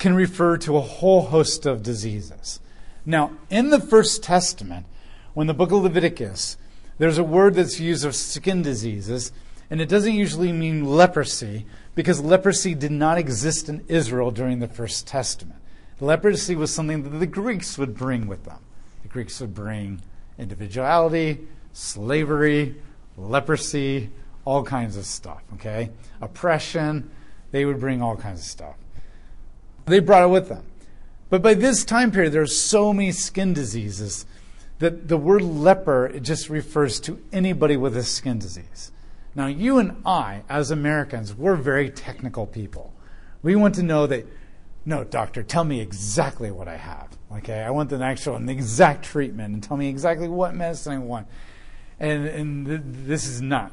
can 0.00 0.14
refer 0.14 0.56
to 0.56 0.78
a 0.78 0.80
whole 0.80 1.26
host 1.26 1.66
of 1.66 1.82
diseases. 1.82 2.58
Now, 3.04 3.32
in 3.50 3.68
the 3.68 3.78
First 3.78 4.22
Testament, 4.22 4.86
when 5.34 5.46
the 5.46 5.54
book 5.54 5.70
of 5.70 5.82
Leviticus, 5.82 6.56
there's 6.96 7.18
a 7.18 7.22
word 7.22 7.54
that's 7.54 7.78
used 7.78 8.04
of 8.04 8.16
skin 8.16 8.62
diseases, 8.62 9.30
and 9.68 9.78
it 9.78 9.90
doesn't 9.90 10.14
usually 10.14 10.52
mean 10.52 10.86
leprosy 10.86 11.66
because 11.94 12.18
leprosy 12.20 12.74
did 12.74 12.90
not 12.90 13.18
exist 13.18 13.68
in 13.68 13.84
Israel 13.88 14.30
during 14.30 14.58
the 14.58 14.68
First 14.68 15.06
Testament. 15.06 15.60
Leprosy 16.00 16.56
was 16.56 16.72
something 16.72 17.02
that 17.02 17.18
the 17.18 17.26
Greeks 17.26 17.76
would 17.76 17.94
bring 17.94 18.26
with 18.26 18.44
them. 18.44 18.60
The 19.02 19.08
Greeks 19.08 19.38
would 19.42 19.54
bring 19.54 20.00
individuality, 20.38 21.46
slavery, 21.74 22.74
leprosy, 23.18 24.08
all 24.46 24.64
kinds 24.64 24.96
of 24.96 25.04
stuff, 25.04 25.42
okay? 25.54 25.90
Oppression, 26.22 27.10
they 27.50 27.66
would 27.66 27.80
bring 27.80 28.00
all 28.00 28.16
kinds 28.16 28.40
of 28.40 28.46
stuff. 28.46 28.76
They 29.90 30.00
brought 30.00 30.24
it 30.24 30.30
with 30.30 30.48
them. 30.48 30.64
But 31.28 31.42
by 31.42 31.54
this 31.54 31.84
time 31.84 32.10
period, 32.10 32.32
there 32.32 32.42
are 32.42 32.46
so 32.46 32.92
many 32.92 33.12
skin 33.12 33.54
diseases 33.54 34.26
that 34.78 35.08
the 35.08 35.16
word 35.16 35.42
leper 35.42 36.18
just 36.20 36.48
refers 36.48 36.98
to 37.00 37.22
anybody 37.32 37.76
with 37.76 37.96
a 37.96 38.02
skin 38.02 38.38
disease. 38.38 38.90
Now, 39.34 39.46
you 39.46 39.78
and 39.78 40.02
I, 40.04 40.42
as 40.48 40.70
Americans, 40.70 41.34
we're 41.34 41.54
very 41.54 41.90
technical 41.90 42.46
people. 42.46 42.92
We 43.42 43.54
want 43.54 43.76
to 43.76 43.82
know 43.82 44.06
that, 44.06 44.26
no, 44.84 45.04
doctor, 45.04 45.42
tell 45.42 45.64
me 45.64 45.80
exactly 45.80 46.50
what 46.50 46.66
I 46.66 46.76
have. 46.76 47.16
Okay, 47.32 47.60
I 47.60 47.70
want 47.70 47.90
the 47.90 48.02
actual 48.02 48.34
and 48.34 48.48
the 48.48 48.52
exact 48.52 49.04
treatment 49.04 49.54
and 49.54 49.62
tell 49.62 49.76
me 49.76 49.88
exactly 49.88 50.28
what 50.28 50.54
medicine 50.54 50.94
I 50.94 50.98
want. 50.98 51.28
And, 52.00 52.26
and 52.26 52.66
th- 52.66 52.80
this 52.84 53.26
is 53.28 53.40
not 53.40 53.72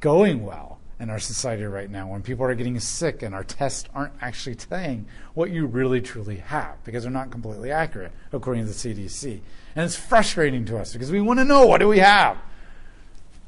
going 0.00 0.44
well 0.44 0.75
in 0.98 1.10
our 1.10 1.18
society 1.18 1.64
right 1.64 1.90
now 1.90 2.08
when 2.08 2.22
people 2.22 2.44
are 2.46 2.54
getting 2.54 2.78
sick 2.80 3.22
and 3.22 3.34
our 3.34 3.44
tests 3.44 3.88
aren't 3.94 4.14
actually 4.20 4.56
saying 4.58 5.06
what 5.34 5.50
you 5.50 5.66
really 5.66 6.00
truly 6.00 6.36
have 6.36 6.82
because 6.84 7.02
they're 7.02 7.12
not 7.12 7.30
completely 7.30 7.70
accurate 7.70 8.12
according 8.32 8.64
to 8.64 8.72
the 8.72 8.74
CDC. 8.74 9.40
And 9.74 9.84
it's 9.84 9.96
frustrating 9.96 10.64
to 10.66 10.78
us 10.78 10.92
because 10.92 11.12
we 11.12 11.20
want 11.20 11.38
to 11.38 11.44
know 11.44 11.66
what 11.66 11.78
do 11.78 11.88
we 11.88 11.98
have? 11.98 12.38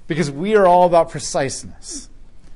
Because 0.06 0.30
we 0.30 0.54
are 0.56 0.66
all 0.66 0.86
about 0.86 1.10
preciseness. 1.10 2.10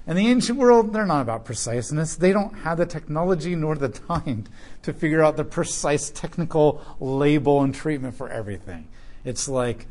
In 0.07 0.17
the 0.17 0.27
ancient 0.29 0.59
world, 0.59 0.93
they're 0.93 1.07
not 1.07 1.23
about 1.23 1.45
preciseness. 1.45 2.17
They 2.17 2.33
don't 2.33 2.55
have 2.59 2.77
the 2.77 2.87
technology 2.87 3.55
nor 3.55 3.77
the 3.77 3.89
time 3.89 4.45
to 4.83 4.93
figure 4.93 5.23
out 5.23 5.37
the 5.37 5.45
precise 5.45 6.11
technical 6.11 6.83
label 6.99 7.63
and 7.63 7.75
treatment 7.75 8.15
for 8.15 8.29
everything. 8.29 8.89
It's 9.25 9.49
like 9.49 9.87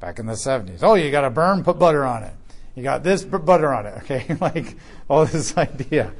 back 0.00 0.18
in 0.18 0.26
the 0.26 0.32
70s. 0.32 0.80
Oh, 0.82 0.94
you 0.94 1.10
got 1.10 1.24
a 1.24 1.30
burn? 1.30 1.62
Put 1.62 1.78
butter 1.78 2.04
on 2.04 2.24
it. 2.24 2.34
You 2.76 2.82
got 2.82 3.02
this 3.02 3.24
butter 3.24 3.72
on 3.72 3.86
it, 3.86 3.94
okay? 4.02 4.36
like 4.40 4.76
all 5.08 5.24
this 5.24 5.56
idea. 5.56 6.12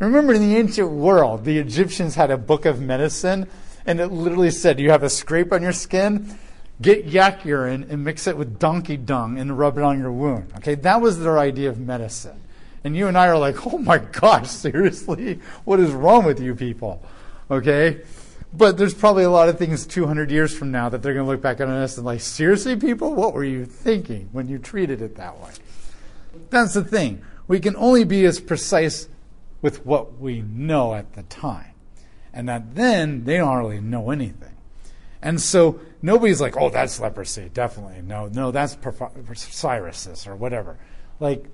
Remember, 0.00 0.34
in 0.34 0.42
the 0.42 0.56
ancient 0.56 0.90
world, 0.90 1.44
the 1.44 1.58
Egyptians 1.58 2.16
had 2.16 2.32
a 2.32 2.36
book 2.36 2.66
of 2.66 2.80
medicine, 2.80 3.48
and 3.86 4.00
it 4.00 4.08
literally 4.08 4.50
said, 4.50 4.80
You 4.80 4.90
have 4.90 5.04
a 5.04 5.08
scrape 5.08 5.52
on 5.52 5.62
your 5.62 5.72
skin, 5.72 6.36
get 6.80 7.04
yak 7.04 7.44
urine 7.44 7.86
and 7.88 8.04
mix 8.04 8.26
it 8.26 8.36
with 8.36 8.58
donkey 8.58 8.96
dung 8.96 9.38
and 9.38 9.56
rub 9.56 9.78
it 9.78 9.84
on 9.84 10.00
your 10.00 10.10
wound. 10.10 10.52
Okay, 10.56 10.74
that 10.74 11.00
was 11.00 11.20
their 11.20 11.38
idea 11.38 11.68
of 11.68 11.78
medicine. 11.78 12.40
And 12.82 12.96
you 12.96 13.06
and 13.06 13.16
I 13.16 13.28
are 13.28 13.38
like, 13.38 13.64
Oh 13.64 13.78
my 13.78 13.98
gosh, 13.98 14.48
seriously? 14.50 15.38
What 15.64 15.78
is 15.78 15.92
wrong 15.92 16.24
with 16.24 16.40
you 16.40 16.56
people? 16.56 17.00
Okay? 17.48 18.00
But 18.52 18.76
there's 18.76 18.92
probably 18.92 19.22
a 19.22 19.30
lot 19.30 19.48
of 19.48 19.56
things 19.56 19.86
200 19.86 20.32
years 20.32 20.52
from 20.52 20.72
now 20.72 20.88
that 20.88 21.00
they're 21.00 21.14
going 21.14 21.24
to 21.24 21.30
look 21.30 21.40
back 21.40 21.60
on 21.60 21.70
us 21.70 21.96
and 21.96 22.04
like, 22.04 22.20
seriously, 22.20 22.74
people, 22.74 23.14
what 23.14 23.32
were 23.34 23.44
you 23.44 23.64
thinking 23.64 24.28
when 24.32 24.48
you 24.48 24.58
treated 24.58 25.00
it 25.00 25.16
that 25.16 25.40
way? 25.40 25.50
That's 26.50 26.74
the 26.74 26.84
thing. 26.84 27.22
We 27.48 27.60
can 27.60 27.76
only 27.76 28.04
be 28.04 28.24
as 28.24 28.40
precise 28.40 29.08
with 29.60 29.84
what 29.86 30.18
we 30.18 30.42
know 30.42 30.94
at 30.94 31.14
the 31.14 31.22
time. 31.24 31.72
And 32.32 32.48
that 32.48 32.74
then 32.74 33.24
they 33.24 33.36
don't 33.36 33.56
really 33.58 33.80
know 33.80 34.10
anything. 34.10 34.56
And 35.20 35.40
so 35.40 35.80
nobody's 36.00 36.40
like, 36.40 36.56
oh, 36.56 36.70
that's 36.70 36.98
leprosy. 36.98 37.50
Definitely. 37.52 38.02
No, 38.02 38.26
no, 38.28 38.50
that's 38.50 38.76
psoriasis 38.76 40.26
or 40.26 40.34
whatever. 40.34 40.78
Like, 41.20 41.46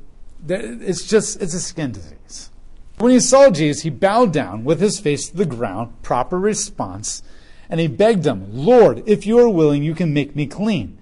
it's 0.49 1.07
just, 1.07 1.43
it's 1.43 1.55
a 1.55 1.61
skin 1.61 1.93
disease. 1.93 2.51
When 2.99 3.13
he 3.13 3.21
saw 3.21 3.51
Jesus, 3.51 3.83
he 3.83 3.91
bowed 3.91 4.33
down 4.33 4.65
with 4.65 4.81
his 4.81 4.99
face 4.99 5.29
to 5.29 5.37
the 5.37 5.47
ground, 5.47 6.03
proper 6.03 6.39
response, 6.39 7.23
and 7.69 7.79
he 7.79 7.87
begged 7.87 8.27
him, 8.27 8.47
Lord, 8.51 9.03
if 9.07 9.27
you 9.27 9.39
are 9.39 9.49
willing, 9.49 9.83
you 9.83 9.95
can 9.95 10.15
make 10.15 10.35
me 10.35 10.47
clean. 10.47 10.99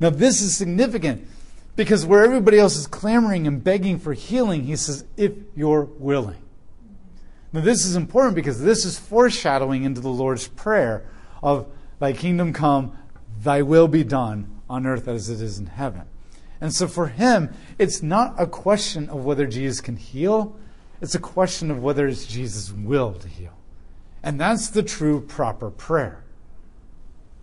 Now, 0.00 0.10
this 0.10 0.40
is 0.40 0.56
significant 0.56 1.28
because 1.76 2.06
where 2.06 2.24
everybody 2.24 2.58
else 2.58 2.76
is 2.76 2.86
clamoring 2.86 3.46
and 3.46 3.62
begging 3.62 3.98
for 3.98 4.14
healing, 4.14 4.64
he 4.64 4.76
says, 4.76 5.04
if 5.16 5.32
you're 5.54 5.84
willing. 5.84 6.42
Now, 7.52 7.60
this 7.60 7.84
is 7.84 7.94
important 7.96 8.34
because 8.34 8.60
this 8.60 8.84
is 8.84 8.98
foreshadowing 8.98 9.84
into 9.84 10.00
the 10.00 10.08
Lord's 10.08 10.48
Prayer 10.48 11.06
of, 11.42 11.66
Thy 11.98 12.12
kingdom 12.12 12.52
come, 12.52 12.96
Thy 13.42 13.62
will 13.62 13.88
be 13.88 14.04
done 14.04 14.60
on 14.68 14.86
earth 14.86 15.06
as 15.06 15.30
it 15.30 15.40
is 15.40 15.58
in 15.58 15.66
heaven. 15.66 16.02
And 16.60 16.74
so 16.74 16.88
for 16.88 17.08
him, 17.08 17.54
it's 17.78 18.02
not 18.02 18.34
a 18.38 18.46
question 18.46 19.08
of 19.08 19.24
whether 19.24 19.46
Jesus 19.46 19.80
can 19.80 19.96
heal, 19.96 20.56
it's 21.00 21.14
a 21.14 21.20
question 21.20 21.70
of 21.70 21.82
whether 21.82 22.06
it's 22.06 22.26
Jesus' 22.26 22.72
will 22.72 23.12
to 23.14 23.28
heal. 23.28 23.52
And 24.22 24.40
that's 24.40 24.70
the 24.70 24.82
true, 24.82 25.20
proper 25.20 25.70
prayer. 25.70 26.24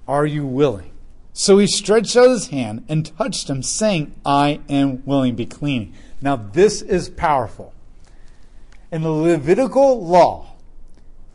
Are 0.07 0.25
you 0.25 0.45
willing? 0.45 0.92
So 1.33 1.57
he 1.57 1.65
stretched 1.65 2.15
out 2.15 2.29
his 2.29 2.47
hand 2.49 2.85
and 2.87 3.05
touched 3.17 3.49
him, 3.49 3.63
saying, 3.63 4.13
I 4.23 4.61
am 4.69 5.03
willing, 5.05 5.33
to 5.33 5.37
be 5.37 5.45
clean. 5.47 5.93
Now, 6.21 6.35
this 6.35 6.81
is 6.83 7.09
powerful. 7.09 7.73
In 8.91 9.01
the 9.01 9.09
Levitical 9.09 10.05
law, 10.05 10.53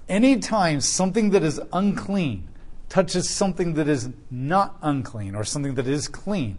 anytime 0.09 0.81
something 0.81 1.31
that 1.31 1.43
is 1.43 1.61
unclean 1.73 2.49
touches 2.89 3.29
something 3.29 3.75
that 3.75 3.89
is 3.89 4.09
not 4.31 4.77
unclean 4.81 5.35
or 5.35 5.45
something 5.45 5.75
that 5.75 5.89
is 5.89 6.09
clean, 6.09 6.59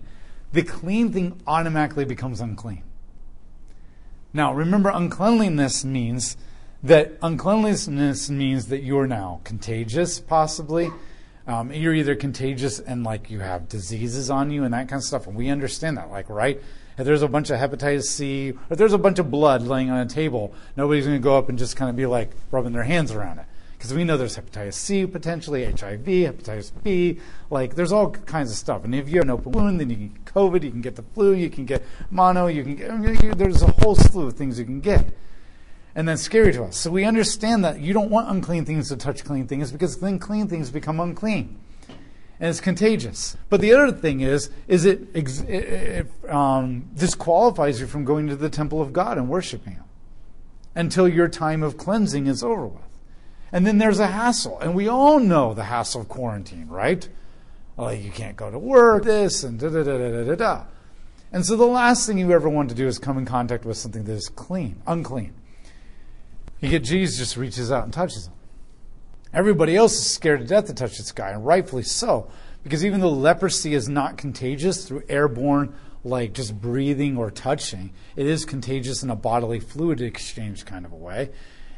the 0.51 0.61
clean 0.61 1.11
thing 1.11 1.41
automatically 1.47 2.05
becomes 2.05 2.41
unclean. 2.41 2.83
Now, 4.33 4.53
remember, 4.53 4.89
uncleanliness 4.89 5.85
means 5.85 6.37
that 6.83 7.13
uncleanliness 7.21 8.29
means 8.29 8.67
that 8.67 8.83
you're 8.83 9.07
now 9.07 9.41
contagious, 9.43 10.19
possibly. 10.19 10.91
Um, 11.49 11.73
you're 11.73 11.95
either 11.95 12.15
contagious 12.15 12.79
and 12.79 13.03
like 13.03 13.31
you 13.31 13.39
have 13.39 13.67
diseases 13.67 14.29
on 14.29 14.51
you 14.51 14.65
and 14.65 14.73
that 14.75 14.87
kind 14.87 14.99
of 14.99 15.03
stuff. 15.03 15.25
And 15.25 15.35
we 15.35 15.49
understand 15.49 15.97
that, 15.97 16.11
like, 16.11 16.29
right? 16.29 16.61
If 16.95 17.05
there's 17.05 17.23
a 17.23 17.27
bunch 17.27 17.49
of 17.49 17.59
hepatitis 17.59 18.03
C, 18.03 18.53
or 18.69 18.75
there's 18.75 18.93
a 18.93 18.99
bunch 18.99 19.17
of 19.17 19.31
blood 19.31 19.63
laying 19.63 19.89
on 19.89 19.97
a 19.97 20.05
table, 20.05 20.53
nobody's 20.77 21.07
going 21.07 21.17
to 21.17 21.23
go 21.23 21.39
up 21.39 21.49
and 21.49 21.57
just 21.57 21.75
kind 21.75 21.89
of 21.89 21.95
be 21.95 22.05
like 22.05 22.29
rubbing 22.51 22.73
their 22.73 22.83
hands 22.83 23.11
around 23.11 23.39
it. 23.39 23.47
Because 23.71 23.95
we 23.95 24.03
know 24.03 24.15
there's 24.15 24.37
hepatitis 24.37 24.75
C 24.75 25.07
potentially, 25.07 25.65
HIV, 25.65 26.05
hepatitis 26.05 26.71
B, 26.83 27.19
like 27.49 27.73
there's 27.73 27.91
all 27.91 28.11
kinds 28.11 28.51
of 28.51 28.57
stuff. 28.57 28.83
And 28.85 28.93
if 28.93 29.09
you 29.09 29.15
have 29.15 29.23
an 29.23 29.31
open 29.31 29.51
wound, 29.51 29.79
then 29.79 29.89
you 29.89 29.95
can 29.95 30.09
get 30.09 30.25
COVID, 30.25 30.61
you 30.61 30.69
can 30.69 30.81
get 30.81 30.97
the 30.97 31.03
flu, 31.15 31.33
you 31.33 31.49
can 31.49 31.65
get 31.65 31.81
mono, 32.11 32.45
you 32.45 32.63
can 32.63 32.75
get, 32.75 33.37
there's 33.39 33.63
a 33.63 33.71
whole 33.71 33.95
slew 33.95 34.27
of 34.27 34.33
things 34.33 34.59
you 34.59 34.65
can 34.65 34.81
get 34.81 35.07
and 35.99 36.07
that's 36.07 36.21
scary 36.21 36.53
to 36.53 36.63
us. 36.63 36.77
So 36.77 36.91
we 36.91 37.03
understand 37.03 37.65
that 37.65 37.81
you 37.81 37.91
don't 37.91 38.09
want 38.09 38.29
unclean 38.29 38.63
things 38.63 38.87
to 38.87 38.95
touch 38.95 39.25
clean 39.25 39.47
things 39.47 39.69
because 39.69 39.99
then 39.99 40.17
clean 40.17 40.47
things 40.47 40.71
become 40.71 40.97
unclean. 41.01 41.59
And 42.39 42.49
it's 42.49 42.61
contagious. 42.61 43.35
But 43.49 43.59
the 43.59 43.73
other 43.73 43.91
thing 43.91 44.21
is, 44.21 44.49
is 44.69 44.85
it, 44.85 45.13
it 45.13 46.07
um, 46.29 46.87
disqualifies 46.95 47.81
you 47.81 47.85
from 47.85 48.05
going 48.05 48.27
to 48.27 48.37
the 48.37 48.49
temple 48.49 48.81
of 48.81 48.93
God 48.93 49.17
and 49.17 49.27
worshiping 49.27 49.73
Him 49.73 49.83
until 50.73 51.05
your 51.05 51.27
time 51.27 51.63
of 51.63 51.75
cleansing 51.75 52.27
is 52.27 52.43
over 52.43 52.67
with. 52.67 52.81
And 53.51 53.67
then 53.67 53.77
there's 53.77 53.99
a 53.99 54.07
hassle. 54.07 54.57
And 54.61 54.75
we 54.75 54.87
all 54.87 55.19
know 55.19 55.53
the 55.53 55.65
hassle 55.65 55.99
of 55.99 56.07
quarantine, 56.07 56.69
right? 56.69 57.09
Like 57.75 58.01
you 58.01 58.11
can't 58.11 58.37
go 58.37 58.49
to 58.49 58.57
work, 58.57 59.03
this, 59.03 59.43
and 59.43 59.59
da 59.59 59.67
da 59.67 59.83
da 59.83 59.97
da 59.97 60.23
da 60.23 60.35
da. 60.35 60.63
And 61.33 61.45
so 61.45 61.57
the 61.57 61.65
last 61.65 62.07
thing 62.07 62.17
you 62.17 62.31
ever 62.31 62.47
want 62.47 62.69
to 62.69 62.75
do 62.75 62.87
is 62.87 62.99
come 62.99 63.17
in 63.17 63.25
contact 63.25 63.65
with 63.65 63.75
something 63.75 64.05
that 64.05 64.13
is 64.13 64.29
clean, 64.29 64.81
unclean. 64.87 65.33
You 66.61 66.69
get 66.69 66.83
Jesus 66.83 67.17
just 67.17 67.37
reaches 67.37 67.71
out 67.71 67.85
and 67.85 67.93
touches 67.93 68.27
him. 68.27 68.33
Everybody 69.33 69.75
else 69.75 69.93
is 69.93 70.09
scared 70.09 70.41
to 70.41 70.45
death 70.45 70.65
to 70.65 70.73
touch 70.73 70.97
this 70.97 71.11
guy, 71.11 71.29
and 71.29 71.45
rightfully 71.45 71.83
so, 71.83 72.29
because 72.63 72.83
even 72.83 72.99
though 72.99 73.11
leprosy 73.11 73.73
is 73.73 73.87
not 73.87 74.17
contagious 74.17 74.85
through 74.85 75.03
airborne, 75.07 75.73
like 76.03 76.33
just 76.33 76.59
breathing 76.59 77.17
or 77.17 77.29
touching, 77.29 77.91
it 78.15 78.25
is 78.25 78.45
contagious 78.45 79.03
in 79.03 79.09
a 79.09 79.15
bodily 79.15 79.59
fluid 79.59 80.01
exchange 80.01 80.65
kind 80.65 80.85
of 80.85 80.91
a 80.91 80.95
way. 80.95 81.29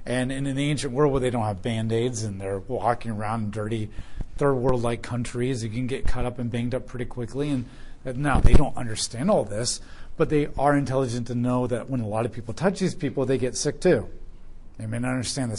And 0.05 0.31
in 0.31 0.43
the 0.43 0.69
ancient 0.69 0.93
world 0.93 1.11
where 1.11 1.21
they 1.21 1.29
don't 1.29 1.43
have 1.43 1.61
band 1.61 1.91
aids 1.91 2.23
and 2.23 2.39
they're 2.39 2.59
walking 2.59 3.11
around 3.11 3.43
in 3.43 3.51
dirty 3.51 3.89
third 4.37 4.55
world 4.55 4.81
like 4.81 5.03
countries, 5.03 5.63
you 5.63 5.69
can 5.69 5.87
get 5.87 6.07
cut 6.07 6.25
up 6.25 6.39
and 6.39 6.49
banged 6.49 6.73
up 6.73 6.87
pretty 6.87 7.05
quickly. 7.05 7.49
And 7.49 7.65
uh, 8.05 8.13
now 8.15 8.39
they 8.39 8.53
don't 8.53 8.75
understand 8.75 9.29
all 9.29 9.43
this, 9.43 9.81
but 10.17 10.29
they 10.29 10.47
are 10.57 10.75
intelligent 10.75 11.27
to 11.27 11.35
know 11.35 11.67
that 11.67 11.89
when 11.89 12.01
a 12.01 12.07
lot 12.07 12.25
of 12.25 12.31
people 12.31 12.53
touch 12.53 12.79
these 12.79 12.95
people, 12.95 13.25
they 13.25 13.37
get 13.37 13.55
sick 13.55 13.79
too. 13.79 14.09
They 14.81 14.87
may 14.87 14.97
not 14.97 15.11
understand 15.11 15.51
the 15.51 15.57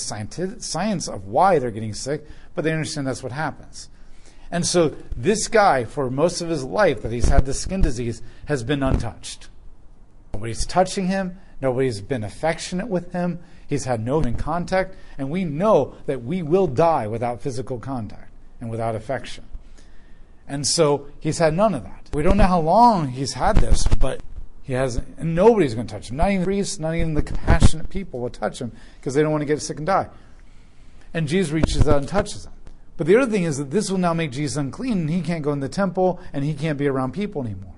science 0.58 1.06
of 1.06 1.28
why 1.28 1.60
they're 1.60 1.70
getting 1.70 1.94
sick, 1.94 2.26
but 2.56 2.64
they 2.64 2.72
understand 2.72 3.06
that's 3.06 3.22
what 3.22 3.30
happens. 3.30 3.88
And 4.50 4.66
so 4.66 4.96
this 5.16 5.46
guy, 5.46 5.84
for 5.84 6.10
most 6.10 6.40
of 6.40 6.48
his 6.48 6.64
life 6.64 7.02
that 7.02 7.12
he's 7.12 7.28
had 7.28 7.46
this 7.46 7.60
skin 7.60 7.82
disease, 7.82 8.20
has 8.46 8.64
been 8.64 8.82
untouched. 8.82 9.48
Nobody's 10.34 10.66
touching 10.66 11.06
him. 11.06 11.38
Nobody's 11.60 12.00
been 12.00 12.24
affectionate 12.24 12.88
with 12.88 13.12
him. 13.12 13.38
He's 13.64 13.84
had 13.84 14.04
no 14.04 14.18
human 14.18 14.34
contact. 14.34 14.96
And 15.16 15.30
we 15.30 15.44
know 15.44 15.94
that 16.06 16.24
we 16.24 16.42
will 16.42 16.66
die 16.66 17.06
without 17.06 17.40
physical 17.40 17.78
contact 17.78 18.32
and 18.60 18.70
without 18.70 18.96
affection. 18.96 19.44
And 20.48 20.66
so 20.66 21.06
he's 21.20 21.38
had 21.38 21.54
none 21.54 21.74
of 21.74 21.84
that. 21.84 22.10
We 22.12 22.24
don't 22.24 22.38
know 22.38 22.48
how 22.48 22.60
long 22.60 23.10
he's 23.10 23.34
had 23.34 23.58
this, 23.58 23.86
but 23.86 24.20
he 24.62 24.74
has, 24.74 24.96
and 24.96 25.34
nobody's 25.34 25.74
going 25.74 25.86
to 25.86 25.94
touch 25.94 26.10
him. 26.10 26.16
Not 26.16 26.30
even 26.30 26.44
priests, 26.44 26.78
not 26.78 26.94
even 26.94 27.14
the 27.14 27.22
compassionate 27.22 27.90
people 27.90 28.20
will 28.20 28.30
touch 28.30 28.60
him 28.60 28.72
because 28.96 29.14
they 29.14 29.22
don't 29.22 29.32
want 29.32 29.42
to 29.42 29.46
get 29.46 29.60
sick 29.60 29.78
and 29.78 29.86
die. 29.86 30.08
And 31.12 31.26
Jesus 31.26 31.52
reaches 31.52 31.88
out 31.88 31.98
and 31.98 32.08
touches 32.08 32.46
him. 32.46 32.52
But 32.96 33.06
the 33.06 33.16
other 33.16 33.30
thing 33.30 33.42
is 33.42 33.58
that 33.58 33.70
this 33.70 33.90
will 33.90 33.98
now 33.98 34.14
make 34.14 34.30
Jesus 34.30 34.56
unclean, 34.56 35.00
and 35.00 35.10
he 35.10 35.20
can't 35.20 35.42
go 35.42 35.52
in 35.52 35.60
the 35.60 35.68
temple, 35.68 36.20
and 36.32 36.44
he 36.44 36.54
can't 36.54 36.78
be 36.78 36.86
around 36.86 37.12
people 37.12 37.42
anymore. 37.42 37.74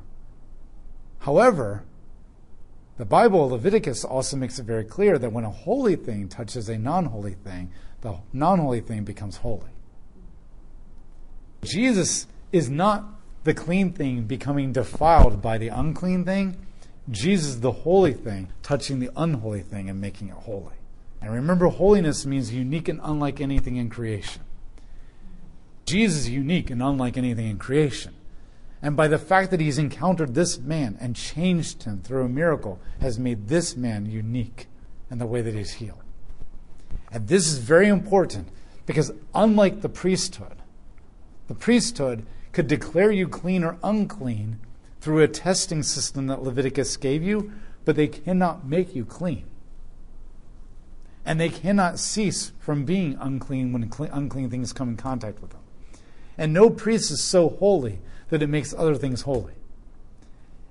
However, 1.21 1.85
the 2.99 3.05
Bible, 3.05 3.49
Leviticus, 3.49 4.05
also 4.05 4.37
makes 4.37 4.59
it 4.59 4.65
very 4.65 4.85
clear 4.85 5.19
that 5.19 5.33
when 5.33 5.45
a 5.45 5.51
holy 5.51 5.97
thing 5.97 6.29
touches 6.29 6.69
a 6.69 6.77
non 6.77 7.07
holy 7.07 7.35
thing, 7.35 7.73
the 8.03 8.19
non 8.33 8.59
holy 8.59 8.81
thing 8.81 9.05
becomes 9.05 9.39
holy. 9.39 9.71
Jesus 11.63 12.27
is 12.53 12.69
not 12.69 13.05
the 13.45 13.55
clean 13.55 13.93
thing 13.93 14.25
becoming 14.25 14.73
defiled 14.73 15.41
by 15.41 15.59
the 15.59 15.69
unclean 15.69 16.25
thing. 16.25 16.57
Jesus, 17.11 17.57
the 17.57 17.73
holy 17.73 18.13
thing, 18.13 18.53
touching 18.63 18.99
the 18.99 19.11
unholy 19.17 19.61
thing 19.61 19.91
and 19.91 20.01
making 20.01 20.29
it 20.29 20.35
holy. 20.35 20.75
And 21.21 21.33
remember, 21.33 21.69
holiness 21.69 22.27
means 22.27 22.53
unique 22.53 22.89
and 22.89 23.01
unlike 23.03 23.41
anything 23.41 23.77
in 23.77 23.91
creation. 23.91 24.43
Jesus 25.87 26.21
is 26.21 26.31
unique 26.31 26.71
and 26.71 26.83
unlike 26.83 27.17
anything 27.17 27.49
in 27.49 27.59
creation. 27.59 28.15
And 28.83 28.97
by 28.97 29.09
the 29.09 29.19
fact 29.19 29.51
that 29.51 29.61
he's 29.61 29.79
encountered 29.79 30.35
this 30.35 30.59
man 30.59 30.99
and 31.01 31.17
changed 31.17 31.85
him 31.85 32.03
through 32.03 32.25
a 32.25 32.29
miracle, 32.29 32.79
has 33.01 33.19
made 33.19 33.49
this 33.49 33.77
man 33.77 34.07
unique 34.07 34.67
in 35.11 35.19
the 35.19 35.27
way 35.27 35.41
that 35.41 35.55
he's 35.55 35.75
healed. 35.75 36.03
And 37.11 37.29
this 37.29 37.47
is 37.47 37.59
very 37.59 37.89
important 37.89 38.49
because, 38.87 39.13
unlike 39.35 39.81
the 39.81 39.89
priesthood, 39.89 40.57
the 41.49 41.55
priesthood 41.55 42.27
could 42.53 42.67
declare 42.67 43.11
you 43.11 43.29
clean 43.29 43.65
or 43.65 43.79
unclean 43.83 44.59
through 45.05 45.21
a 45.21 45.29
testing 45.29 45.83
system 45.83 46.29
that 46.29 46.43
Leviticus 46.43 46.97
gave 46.97 47.23
you, 47.23 47.53
but 47.85 47.95
they 47.95 48.09
cannot 48.09 48.67
make 48.67 48.95
you 48.95 49.05
clean. 49.05 49.45
And 51.27 51.39
they 51.39 51.51
cannot 51.51 51.99
cease 51.99 52.53
from 52.59 52.87
being 52.87 53.19
unclean 53.21 53.75
when 53.75 53.93
unclean 54.11 54.49
things 54.49 54.73
come 54.73 54.89
in 54.89 54.97
contact 54.97 55.43
with 55.43 55.51
them. 55.51 55.61
And 56.39 56.55
no 56.55 56.71
priest 56.71 57.11
is 57.11 57.23
so 57.23 57.51
holy 57.51 57.99
that 58.31 58.43
it 58.43 58.47
makes 58.47 58.73
other 58.73 58.95
things 58.95 59.23
holy. 59.23 59.53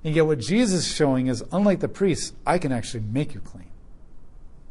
And 0.03 0.15
yet, 0.15 0.25
what 0.25 0.39
Jesus 0.39 0.87
is 0.87 0.95
showing 0.95 1.27
is 1.27 1.43
unlike 1.51 1.79
the 1.79 1.87
priests, 1.87 2.33
I 2.43 2.57
can 2.57 2.71
actually 2.71 3.01
make 3.01 3.35
you 3.35 3.39
clean. 3.39 3.69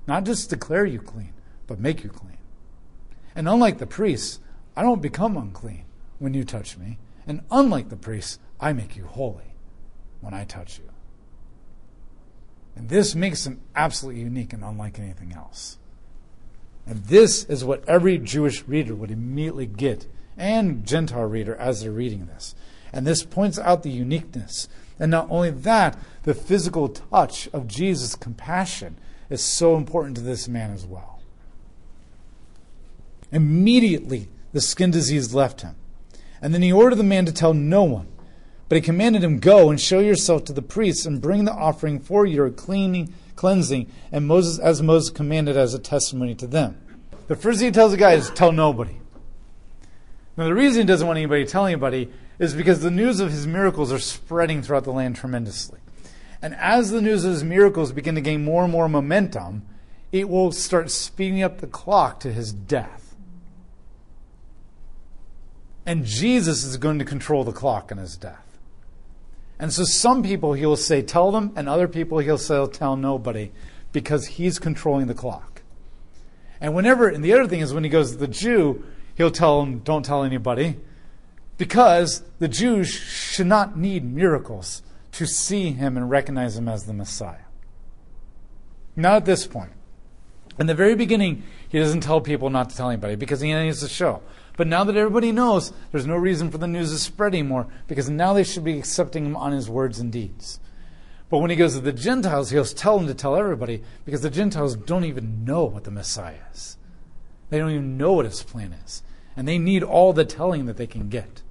Not 0.08 0.24
just 0.24 0.50
declare 0.50 0.86
you 0.86 0.98
clean, 0.98 1.34
but 1.68 1.78
make 1.78 2.02
you 2.02 2.10
clean. 2.10 2.38
And 3.36 3.48
unlike 3.48 3.78
the 3.78 3.86
priests, 3.86 4.40
I 4.76 4.82
don't 4.82 5.00
become 5.00 5.36
unclean 5.36 5.84
when 6.18 6.34
you 6.34 6.42
touch 6.42 6.76
me. 6.76 6.98
And 7.28 7.42
unlike 7.48 7.90
the 7.90 7.96
priests, 7.96 8.40
I 8.60 8.72
make 8.72 8.96
you 8.96 9.06
holy 9.06 9.51
when 10.22 10.32
I 10.32 10.44
touch 10.44 10.78
you. 10.78 10.88
And 12.74 12.88
this 12.88 13.14
makes 13.14 13.46
him 13.46 13.60
absolutely 13.76 14.22
unique 14.22 14.54
and 14.54 14.64
unlike 14.64 14.98
anything 14.98 15.32
else. 15.32 15.76
And 16.86 17.04
this 17.04 17.44
is 17.44 17.64
what 17.64 17.86
every 17.86 18.16
Jewish 18.18 18.66
reader 18.66 18.94
would 18.94 19.10
immediately 19.10 19.66
get, 19.66 20.06
and 20.38 20.86
Gentile 20.86 21.24
reader 21.24 21.54
as 21.56 21.82
they're 21.82 21.92
reading 21.92 22.26
this. 22.26 22.54
And 22.92 23.06
this 23.06 23.24
points 23.24 23.58
out 23.58 23.82
the 23.82 23.90
uniqueness. 23.90 24.68
And 24.98 25.10
not 25.10 25.26
only 25.30 25.50
that, 25.50 25.98
the 26.22 26.34
physical 26.34 26.88
touch 26.88 27.48
of 27.52 27.68
Jesus' 27.68 28.14
compassion 28.14 28.96
is 29.28 29.42
so 29.42 29.76
important 29.76 30.16
to 30.16 30.22
this 30.22 30.48
man 30.48 30.70
as 30.70 30.86
well. 30.86 31.20
Immediately, 33.30 34.28
the 34.52 34.60
skin 34.60 34.90
disease 34.90 35.34
left 35.34 35.62
him. 35.62 35.74
And 36.40 36.52
then 36.52 36.62
he 36.62 36.72
ordered 36.72 36.96
the 36.96 37.04
man 37.04 37.24
to 37.26 37.32
tell 37.32 37.54
no 37.54 37.84
one 37.84 38.08
but 38.72 38.76
he 38.76 38.80
commanded 38.80 39.22
him, 39.22 39.38
Go 39.38 39.68
and 39.68 39.78
show 39.78 39.98
yourself 39.98 40.46
to 40.46 40.52
the 40.54 40.62
priests 40.62 41.04
and 41.04 41.20
bring 41.20 41.44
the 41.44 41.52
offering 41.52 42.00
for 42.00 42.24
your 42.24 42.48
cleaning, 42.48 43.12
cleansing, 43.36 43.92
and 44.10 44.26
Moses 44.26 44.58
as 44.58 44.80
Moses 44.80 45.10
commanded 45.10 45.58
as 45.58 45.74
a 45.74 45.78
testimony 45.78 46.34
to 46.36 46.46
them. 46.46 46.80
The 47.26 47.36
first 47.36 47.58
thing 47.58 47.66
he 47.66 47.70
tells 47.70 47.92
the 47.92 47.98
guy 47.98 48.12
is 48.14 48.30
tell 48.30 48.50
nobody. 48.50 48.96
Now 50.38 50.44
the 50.46 50.54
reason 50.54 50.80
he 50.80 50.86
doesn't 50.86 51.06
want 51.06 51.18
anybody 51.18 51.44
to 51.44 51.50
tell 51.50 51.66
anybody 51.66 52.10
is 52.38 52.54
because 52.54 52.80
the 52.80 52.90
news 52.90 53.20
of 53.20 53.30
his 53.30 53.46
miracles 53.46 53.92
are 53.92 53.98
spreading 53.98 54.62
throughout 54.62 54.84
the 54.84 54.90
land 54.90 55.16
tremendously. 55.16 55.80
And 56.40 56.54
as 56.54 56.90
the 56.90 57.02
news 57.02 57.26
of 57.26 57.32
his 57.32 57.44
miracles 57.44 57.92
begin 57.92 58.14
to 58.14 58.22
gain 58.22 58.42
more 58.42 58.62
and 58.62 58.72
more 58.72 58.88
momentum, 58.88 59.66
it 60.12 60.30
will 60.30 60.50
start 60.50 60.90
speeding 60.90 61.42
up 61.42 61.58
the 61.58 61.66
clock 61.66 62.20
to 62.20 62.32
his 62.32 62.54
death. 62.54 63.16
And 65.84 66.06
Jesus 66.06 66.64
is 66.64 66.78
going 66.78 66.98
to 67.00 67.04
control 67.04 67.44
the 67.44 67.52
clock 67.52 67.92
in 67.92 67.98
his 67.98 68.16
death. 68.16 68.48
And 69.62 69.72
so 69.72 69.84
some 69.84 70.24
people 70.24 70.54
he'll 70.54 70.74
say, 70.74 71.02
tell 71.02 71.30
them, 71.30 71.52
and 71.54 71.68
other 71.68 71.86
people 71.86 72.18
he'll 72.18 72.36
say, 72.36 72.66
tell 72.66 72.96
nobody, 72.96 73.52
because 73.92 74.26
he's 74.26 74.58
controlling 74.58 75.06
the 75.06 75.14
clock. 75.14 75.62
And 76.60 76.74
whenever, 76.74 77.08
and 77.08 77.24
the 77.24 77.32
other 77.32 77.46
thing 77.46 77.60
is 77.60 77.72
when 77.72 77.84
he 77.84 77.88
goes 77.88 78.10
to 78.10 78.18
the 78.18 78.26
Jew, 78.26 78.84
he'll 79.14 79.30
tell 79.30 79.60
them, 79.60 79.78
don't 79.78 80.04
tell 80.04 80.24
anybody, 80.24 80.78
because 81.58 82.24
the 82.40 82.48
Jews 82.48 82.88
should 82.88 83.46
not 83.46 83.78
need 83.78 84.04
miracles 84.04 84.82
to 85.12 85.26
see 85.26 85.70
him 85.70 85.96
and 85.96 86.10
recognize 86.10 86.56
him 86.56 86.68
as 86.68 86.86
the 86.86 86.92
Messiah. 86.92 87.44
Not 88.96 89.14
at 89.14 89.24
this 89.26 89.46
point. 89.46 89.70
In 90.58 90.66
the 90.66 90.74
very 90.74 90.96
beginning, 90.96 91.44
he 91.68 91.78
doesn't 91.78 92.00
tell 92.00 92.20
people 92.20 92.50
not 92.50 92.70
to 92.70 92.76
tell 92.76 92.90
anybody 92.90 93.14
because 93.14 93.40
he 93.40 93.54
needs 93.54 93.78
to 93.78 93.88
show. 93.88 94.22
But 94.56 94.66
now 94.66 94.84
that 94.84 94.96
everybody 94.96 95.32
knows, 95.32 95.72
there's 95.90 96.06
no 96.06 96.16
reason 96.16 96.50
for 96.50 96.58
the 96.58 96.66
news 96.66 96.90
to 96.92 96.98
spread 96.98 97.34
anymore 97.34 97.66
because 97.86 98.10
now 98.10 98.32
they 98.32 98.44
should 98.44 98.64
be 98.64 98.78
accepting 98.78 99.24
him 99.24 99.36
on 99.36 99.52
his 99.52 99.68
words 99.68 99.98
and 99.98 100.12
deeds. 100.12 100.60
But 101.30 101.38
when 101.38 101.48
he 101.48 101.56
goes 101.56 101.74
to 101.74 101.80
the 101.80 101.92
Gentiles, 101.92 102.50
he'll 102.50 102.64
tell 102.64 102.98
them 102.98 103.06
to 103.06 103.14
tell 103.14 103.36
everybody 103.36 103.82
because 104.04 104.20
the 104.20 104.28
Gentiles 104.28 104.76
don't 104.76 105.04
even 105.04 105.46
know 105.46 105.64
what 105.64 105.84
the 105.84 105.90
Messiah 105.90 106.36
is. 106.52 106.76
They 107.48 107.58
don't 107.58 107.70
even 107.70 107.96
know 107.96 108.12
what 108.12 108.26
his 108.26 108.42
plan 108.42 108.74
is. 108.74 109.02
And 109.34 109.48
they 109.48 109.58
need 109.58 109.82
all 109.82 110.12
the 110.12 110.26
telling 110.26 110.66
that 110.66 110.76
they 110.76 110.86
can 110.86 111.08
get. 111.08 111.42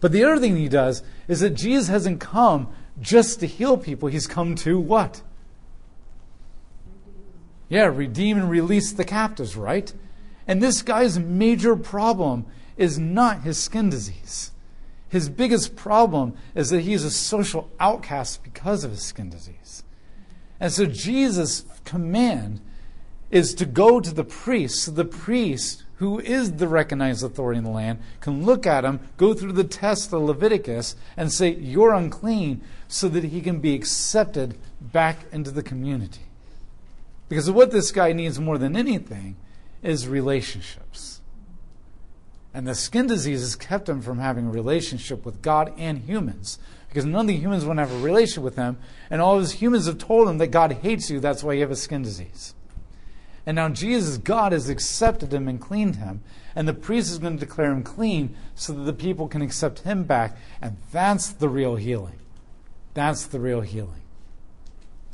But 0.00 0.10
the 0.10 0.24
other 0.24 0.40
thing 0.40 0.56
he 0.56 0.68
does 0.68 1.04
is 1.28 1.38
that 1.40 1.50
Jesus 1.50 1.86
hasn't 1.86 2.18
come 2.18 2.68
just 3.00 3.38
to 3.40 3.46
heal 3.46 3.78
people, 3.78 4.08
he's 4.08 4.26
come 4.26 4.56
to 4.56 4.78
what? 4.78 5.22
Yeah, 7.68 7.84
redeem 7.84 8.36
and 8.36 8.50
release 8.50 8.92
the 8.92 9.04
captives, 9.04 9.56
right? 9.56 9.92
And 10.46 10.62
this 10.62 10.82
guy's 10.82 11.18
major 11.18 11.76
problem 11.76 12.46
is 12.76 12.98
not 12.98 13.42
his 13.42 13.58
skin 13.58 13.90
disease. 13.90 14.50
His 15.08 15.28
biggest 15.28 15.76
problem 15.76 16.34
is 16.54 16.70
that 16.70 16.80
he's 16.80 17.04
a 17.04 17.10
social 17.10 17.70
outcast 17.78 18.42
because 18.42 18.82
of 18.82 18.92
his 18.92 19.02
skin 19.02 19.28
disease. 19.28 19.84
And 20.58 20.72
so 20.72 20.86
Jesus' 20.86 21.64
command 21.84 22.60
is 23.30 23.54
to 23.54 23.66
go 23.66 24.00
to 24.00 24.12
the 24.12 24.24
priest. 24.24 24.84
So 24.84 24.90
the 24.90 25.04
priest, 25.04 25.84
who 25.96 26.18
is 26.20 26.52
the 26.52 26.68
recognized 26.68 27.24
authority 27.24 27.58
in 27.58 27.64
the 27.64 27.70
land, 27.70 27.98
can 28.20 28.44
look 28.44 28.66
at 28.66 28.84
him, 28.84 29.00
go 29.16 29.34
through 29.34 29.52
the 29.52 29.64
test 29.64 30.12
of 30.12 30.22
Leviticus, 30.22 30.96
and 31.16 31.32
say, 31.32 31.54
You're 31.54 31.94
unclean, 31.94 32.62
so 32.88 33.08
that 33.08 33.24
he 33.24 33.40
can 33.40 33.58
be 33.58 33.74
accepted 33.74 34.56
back 34.80 35.24
into 35.32 35.50
the 35.50 35.62
community. 35.62 36.22
Because 37.28 37.50
what 37.50 37.70
this 37.70 37.90
guy 37.90 38.12
needs 38.12 38.38
more 38.38 38.58
than 38.58 38.76
anything 38.76 39.36
is 39.82 40.08
relationships. 40.08 41.20
And 42.54 42.66
the 42.66 42.74
skin 42.74 43.06
disease 43.06 43.40
has 43.40 43.56
kept 43.56 43.88
him 43.88 44.02
from 44.02 44.18
having 44.18 44.46
a 44.46 44.50
relationship 44.50 45.24
with 45.24 45.42
God 45.42 45.72
and 45.78 45.98
humans. 45.98 46.58
Because 46.88 47.06
none 47.06 47.22
of 47.22 47.26
the 47.28 47.36
humans 47.36 47.64
want 47.64 47.78
to 47.78 47.86
have 47.86 47.92
a 47.92 48.04
relationship 48.04 48.44
with 48.44 48.56
him. 48.56 48.76
And 49.08 49.22
all 49.22 49.38
his 49.38 49.52
humans 49.52 49.86
have 49.86 49.98
told 49.98 50.28
him 50.28 50.38
that 50.38 50.48
God 50.48 50.72
hates 50.72 51.10
you. 51.10 51.18
That's 51.18 51.42
why 51.42 51.54
you 51.54 51.62
have 51.62 51.70
a 51.70 51.76
skin 51.76 52.02
disease. 52.02 52.54
And 53.46 53.56
now 53.56 53.70
Jesus, 53.70 54.18
God, 54.18 54.52
has 54.52 54.68
accepted 54.68 55.32
him 55.32 55.48
and 55.48 55.60
cleaned 55.60 55.96
him. 55.96 56.22
And 56.54 56.68
the 56.68 56.74
priest 56.74 57.10
is 57.10 57.18
going 57.18 57.38
to 57.38 57.44
declare 57.44 57.72
him 57.72 57.82
clean 57.82 58.36
so 58.54 58.74
that 58.74 58.82
the 58.82 58.92
people 58.92 59.26
can 59.26 59.40
accept 59.40 59.80
him 59.80 60.04
back. 60.04 60.36
And 60.60 60.76
that's 60.92 61.30
the 61.30 61.48
real 61.48 61.76
healing. 61.76 62.18
That's 62.92 63.24
the 63.24 63.40
real 63.40 63.62
healing. 63.62 64.02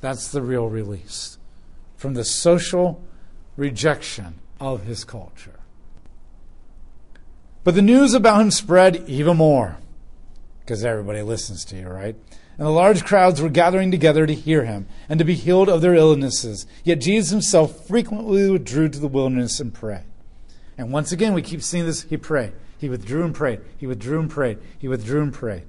That's 0.00 0.28
the 0.28 0.42
real 0.42 0.68
release 0.68 1.38
from 1.96 2.14
the 2.14 2.24
social 2.24 3.02
rejection 3.56 4.38
of 4.60 4.84
his 4.84 5.04
culture. 5.04 5.60
But 7.64 7.74
the 7.74 7.82
news 7.82 8.14
about 8.14 8.40
him 8.40 8.50
spread 8.50 9.04
even 9.08 9.36
more 9.36 9.76
because 10.60 10.84
everybody 10.84 11.22
listens 11.22 11.64
to 11.66 11.76
you, 11.76 11.88
right? 11.88 12.14
And 12.58 12.66
the 12.66 12.70
large 12.70 13.04
crowds 13.04 13.40
were 13.40 13.48
gathering 13.48 13.90
together 13.90 14.26
to 14.26 14.34
hear 14.34 14.64
him 14.64 14.86
and 15.08 15.18
to 15.18 15.24
be 15.24 15.34
healed 15.34 15.68
of 15.68 15.80
their 15.80 15.94
illnesses. 15.94 16.66
Yet 16.82 17.00
Jesus 17.00 17.30
himself 17.30 17.86
frequently 17.86 18.50
withdrew 18.50 18.88
to 18.88 18.98
the 18.98 19.06
wilderness 19.06 19.60
and 19.60 19.72
prayed. 19.72 20.04
And 20.76 20.92
once 20.92 21.12
again, 21.12 21.34
we 21.34 21.42
keep 21.42 21.62
seeing 21.62 21.86
this. 21.86 22.02
He 22.02 22.16
prayed. 22.16 22.52
He 22.78 22.88
withdrew 22.88 23.24
and 23.24 23.34
prayed. 23.34 23.60
He 23.76 23.86
withdrew 23.86 24.20
and 24.20 24.30
prayed. 24.30 24.58
He 24.78 24.88
withdrew 24.88 25.22
and 25.22 25.32
prayed. 25.32 25.64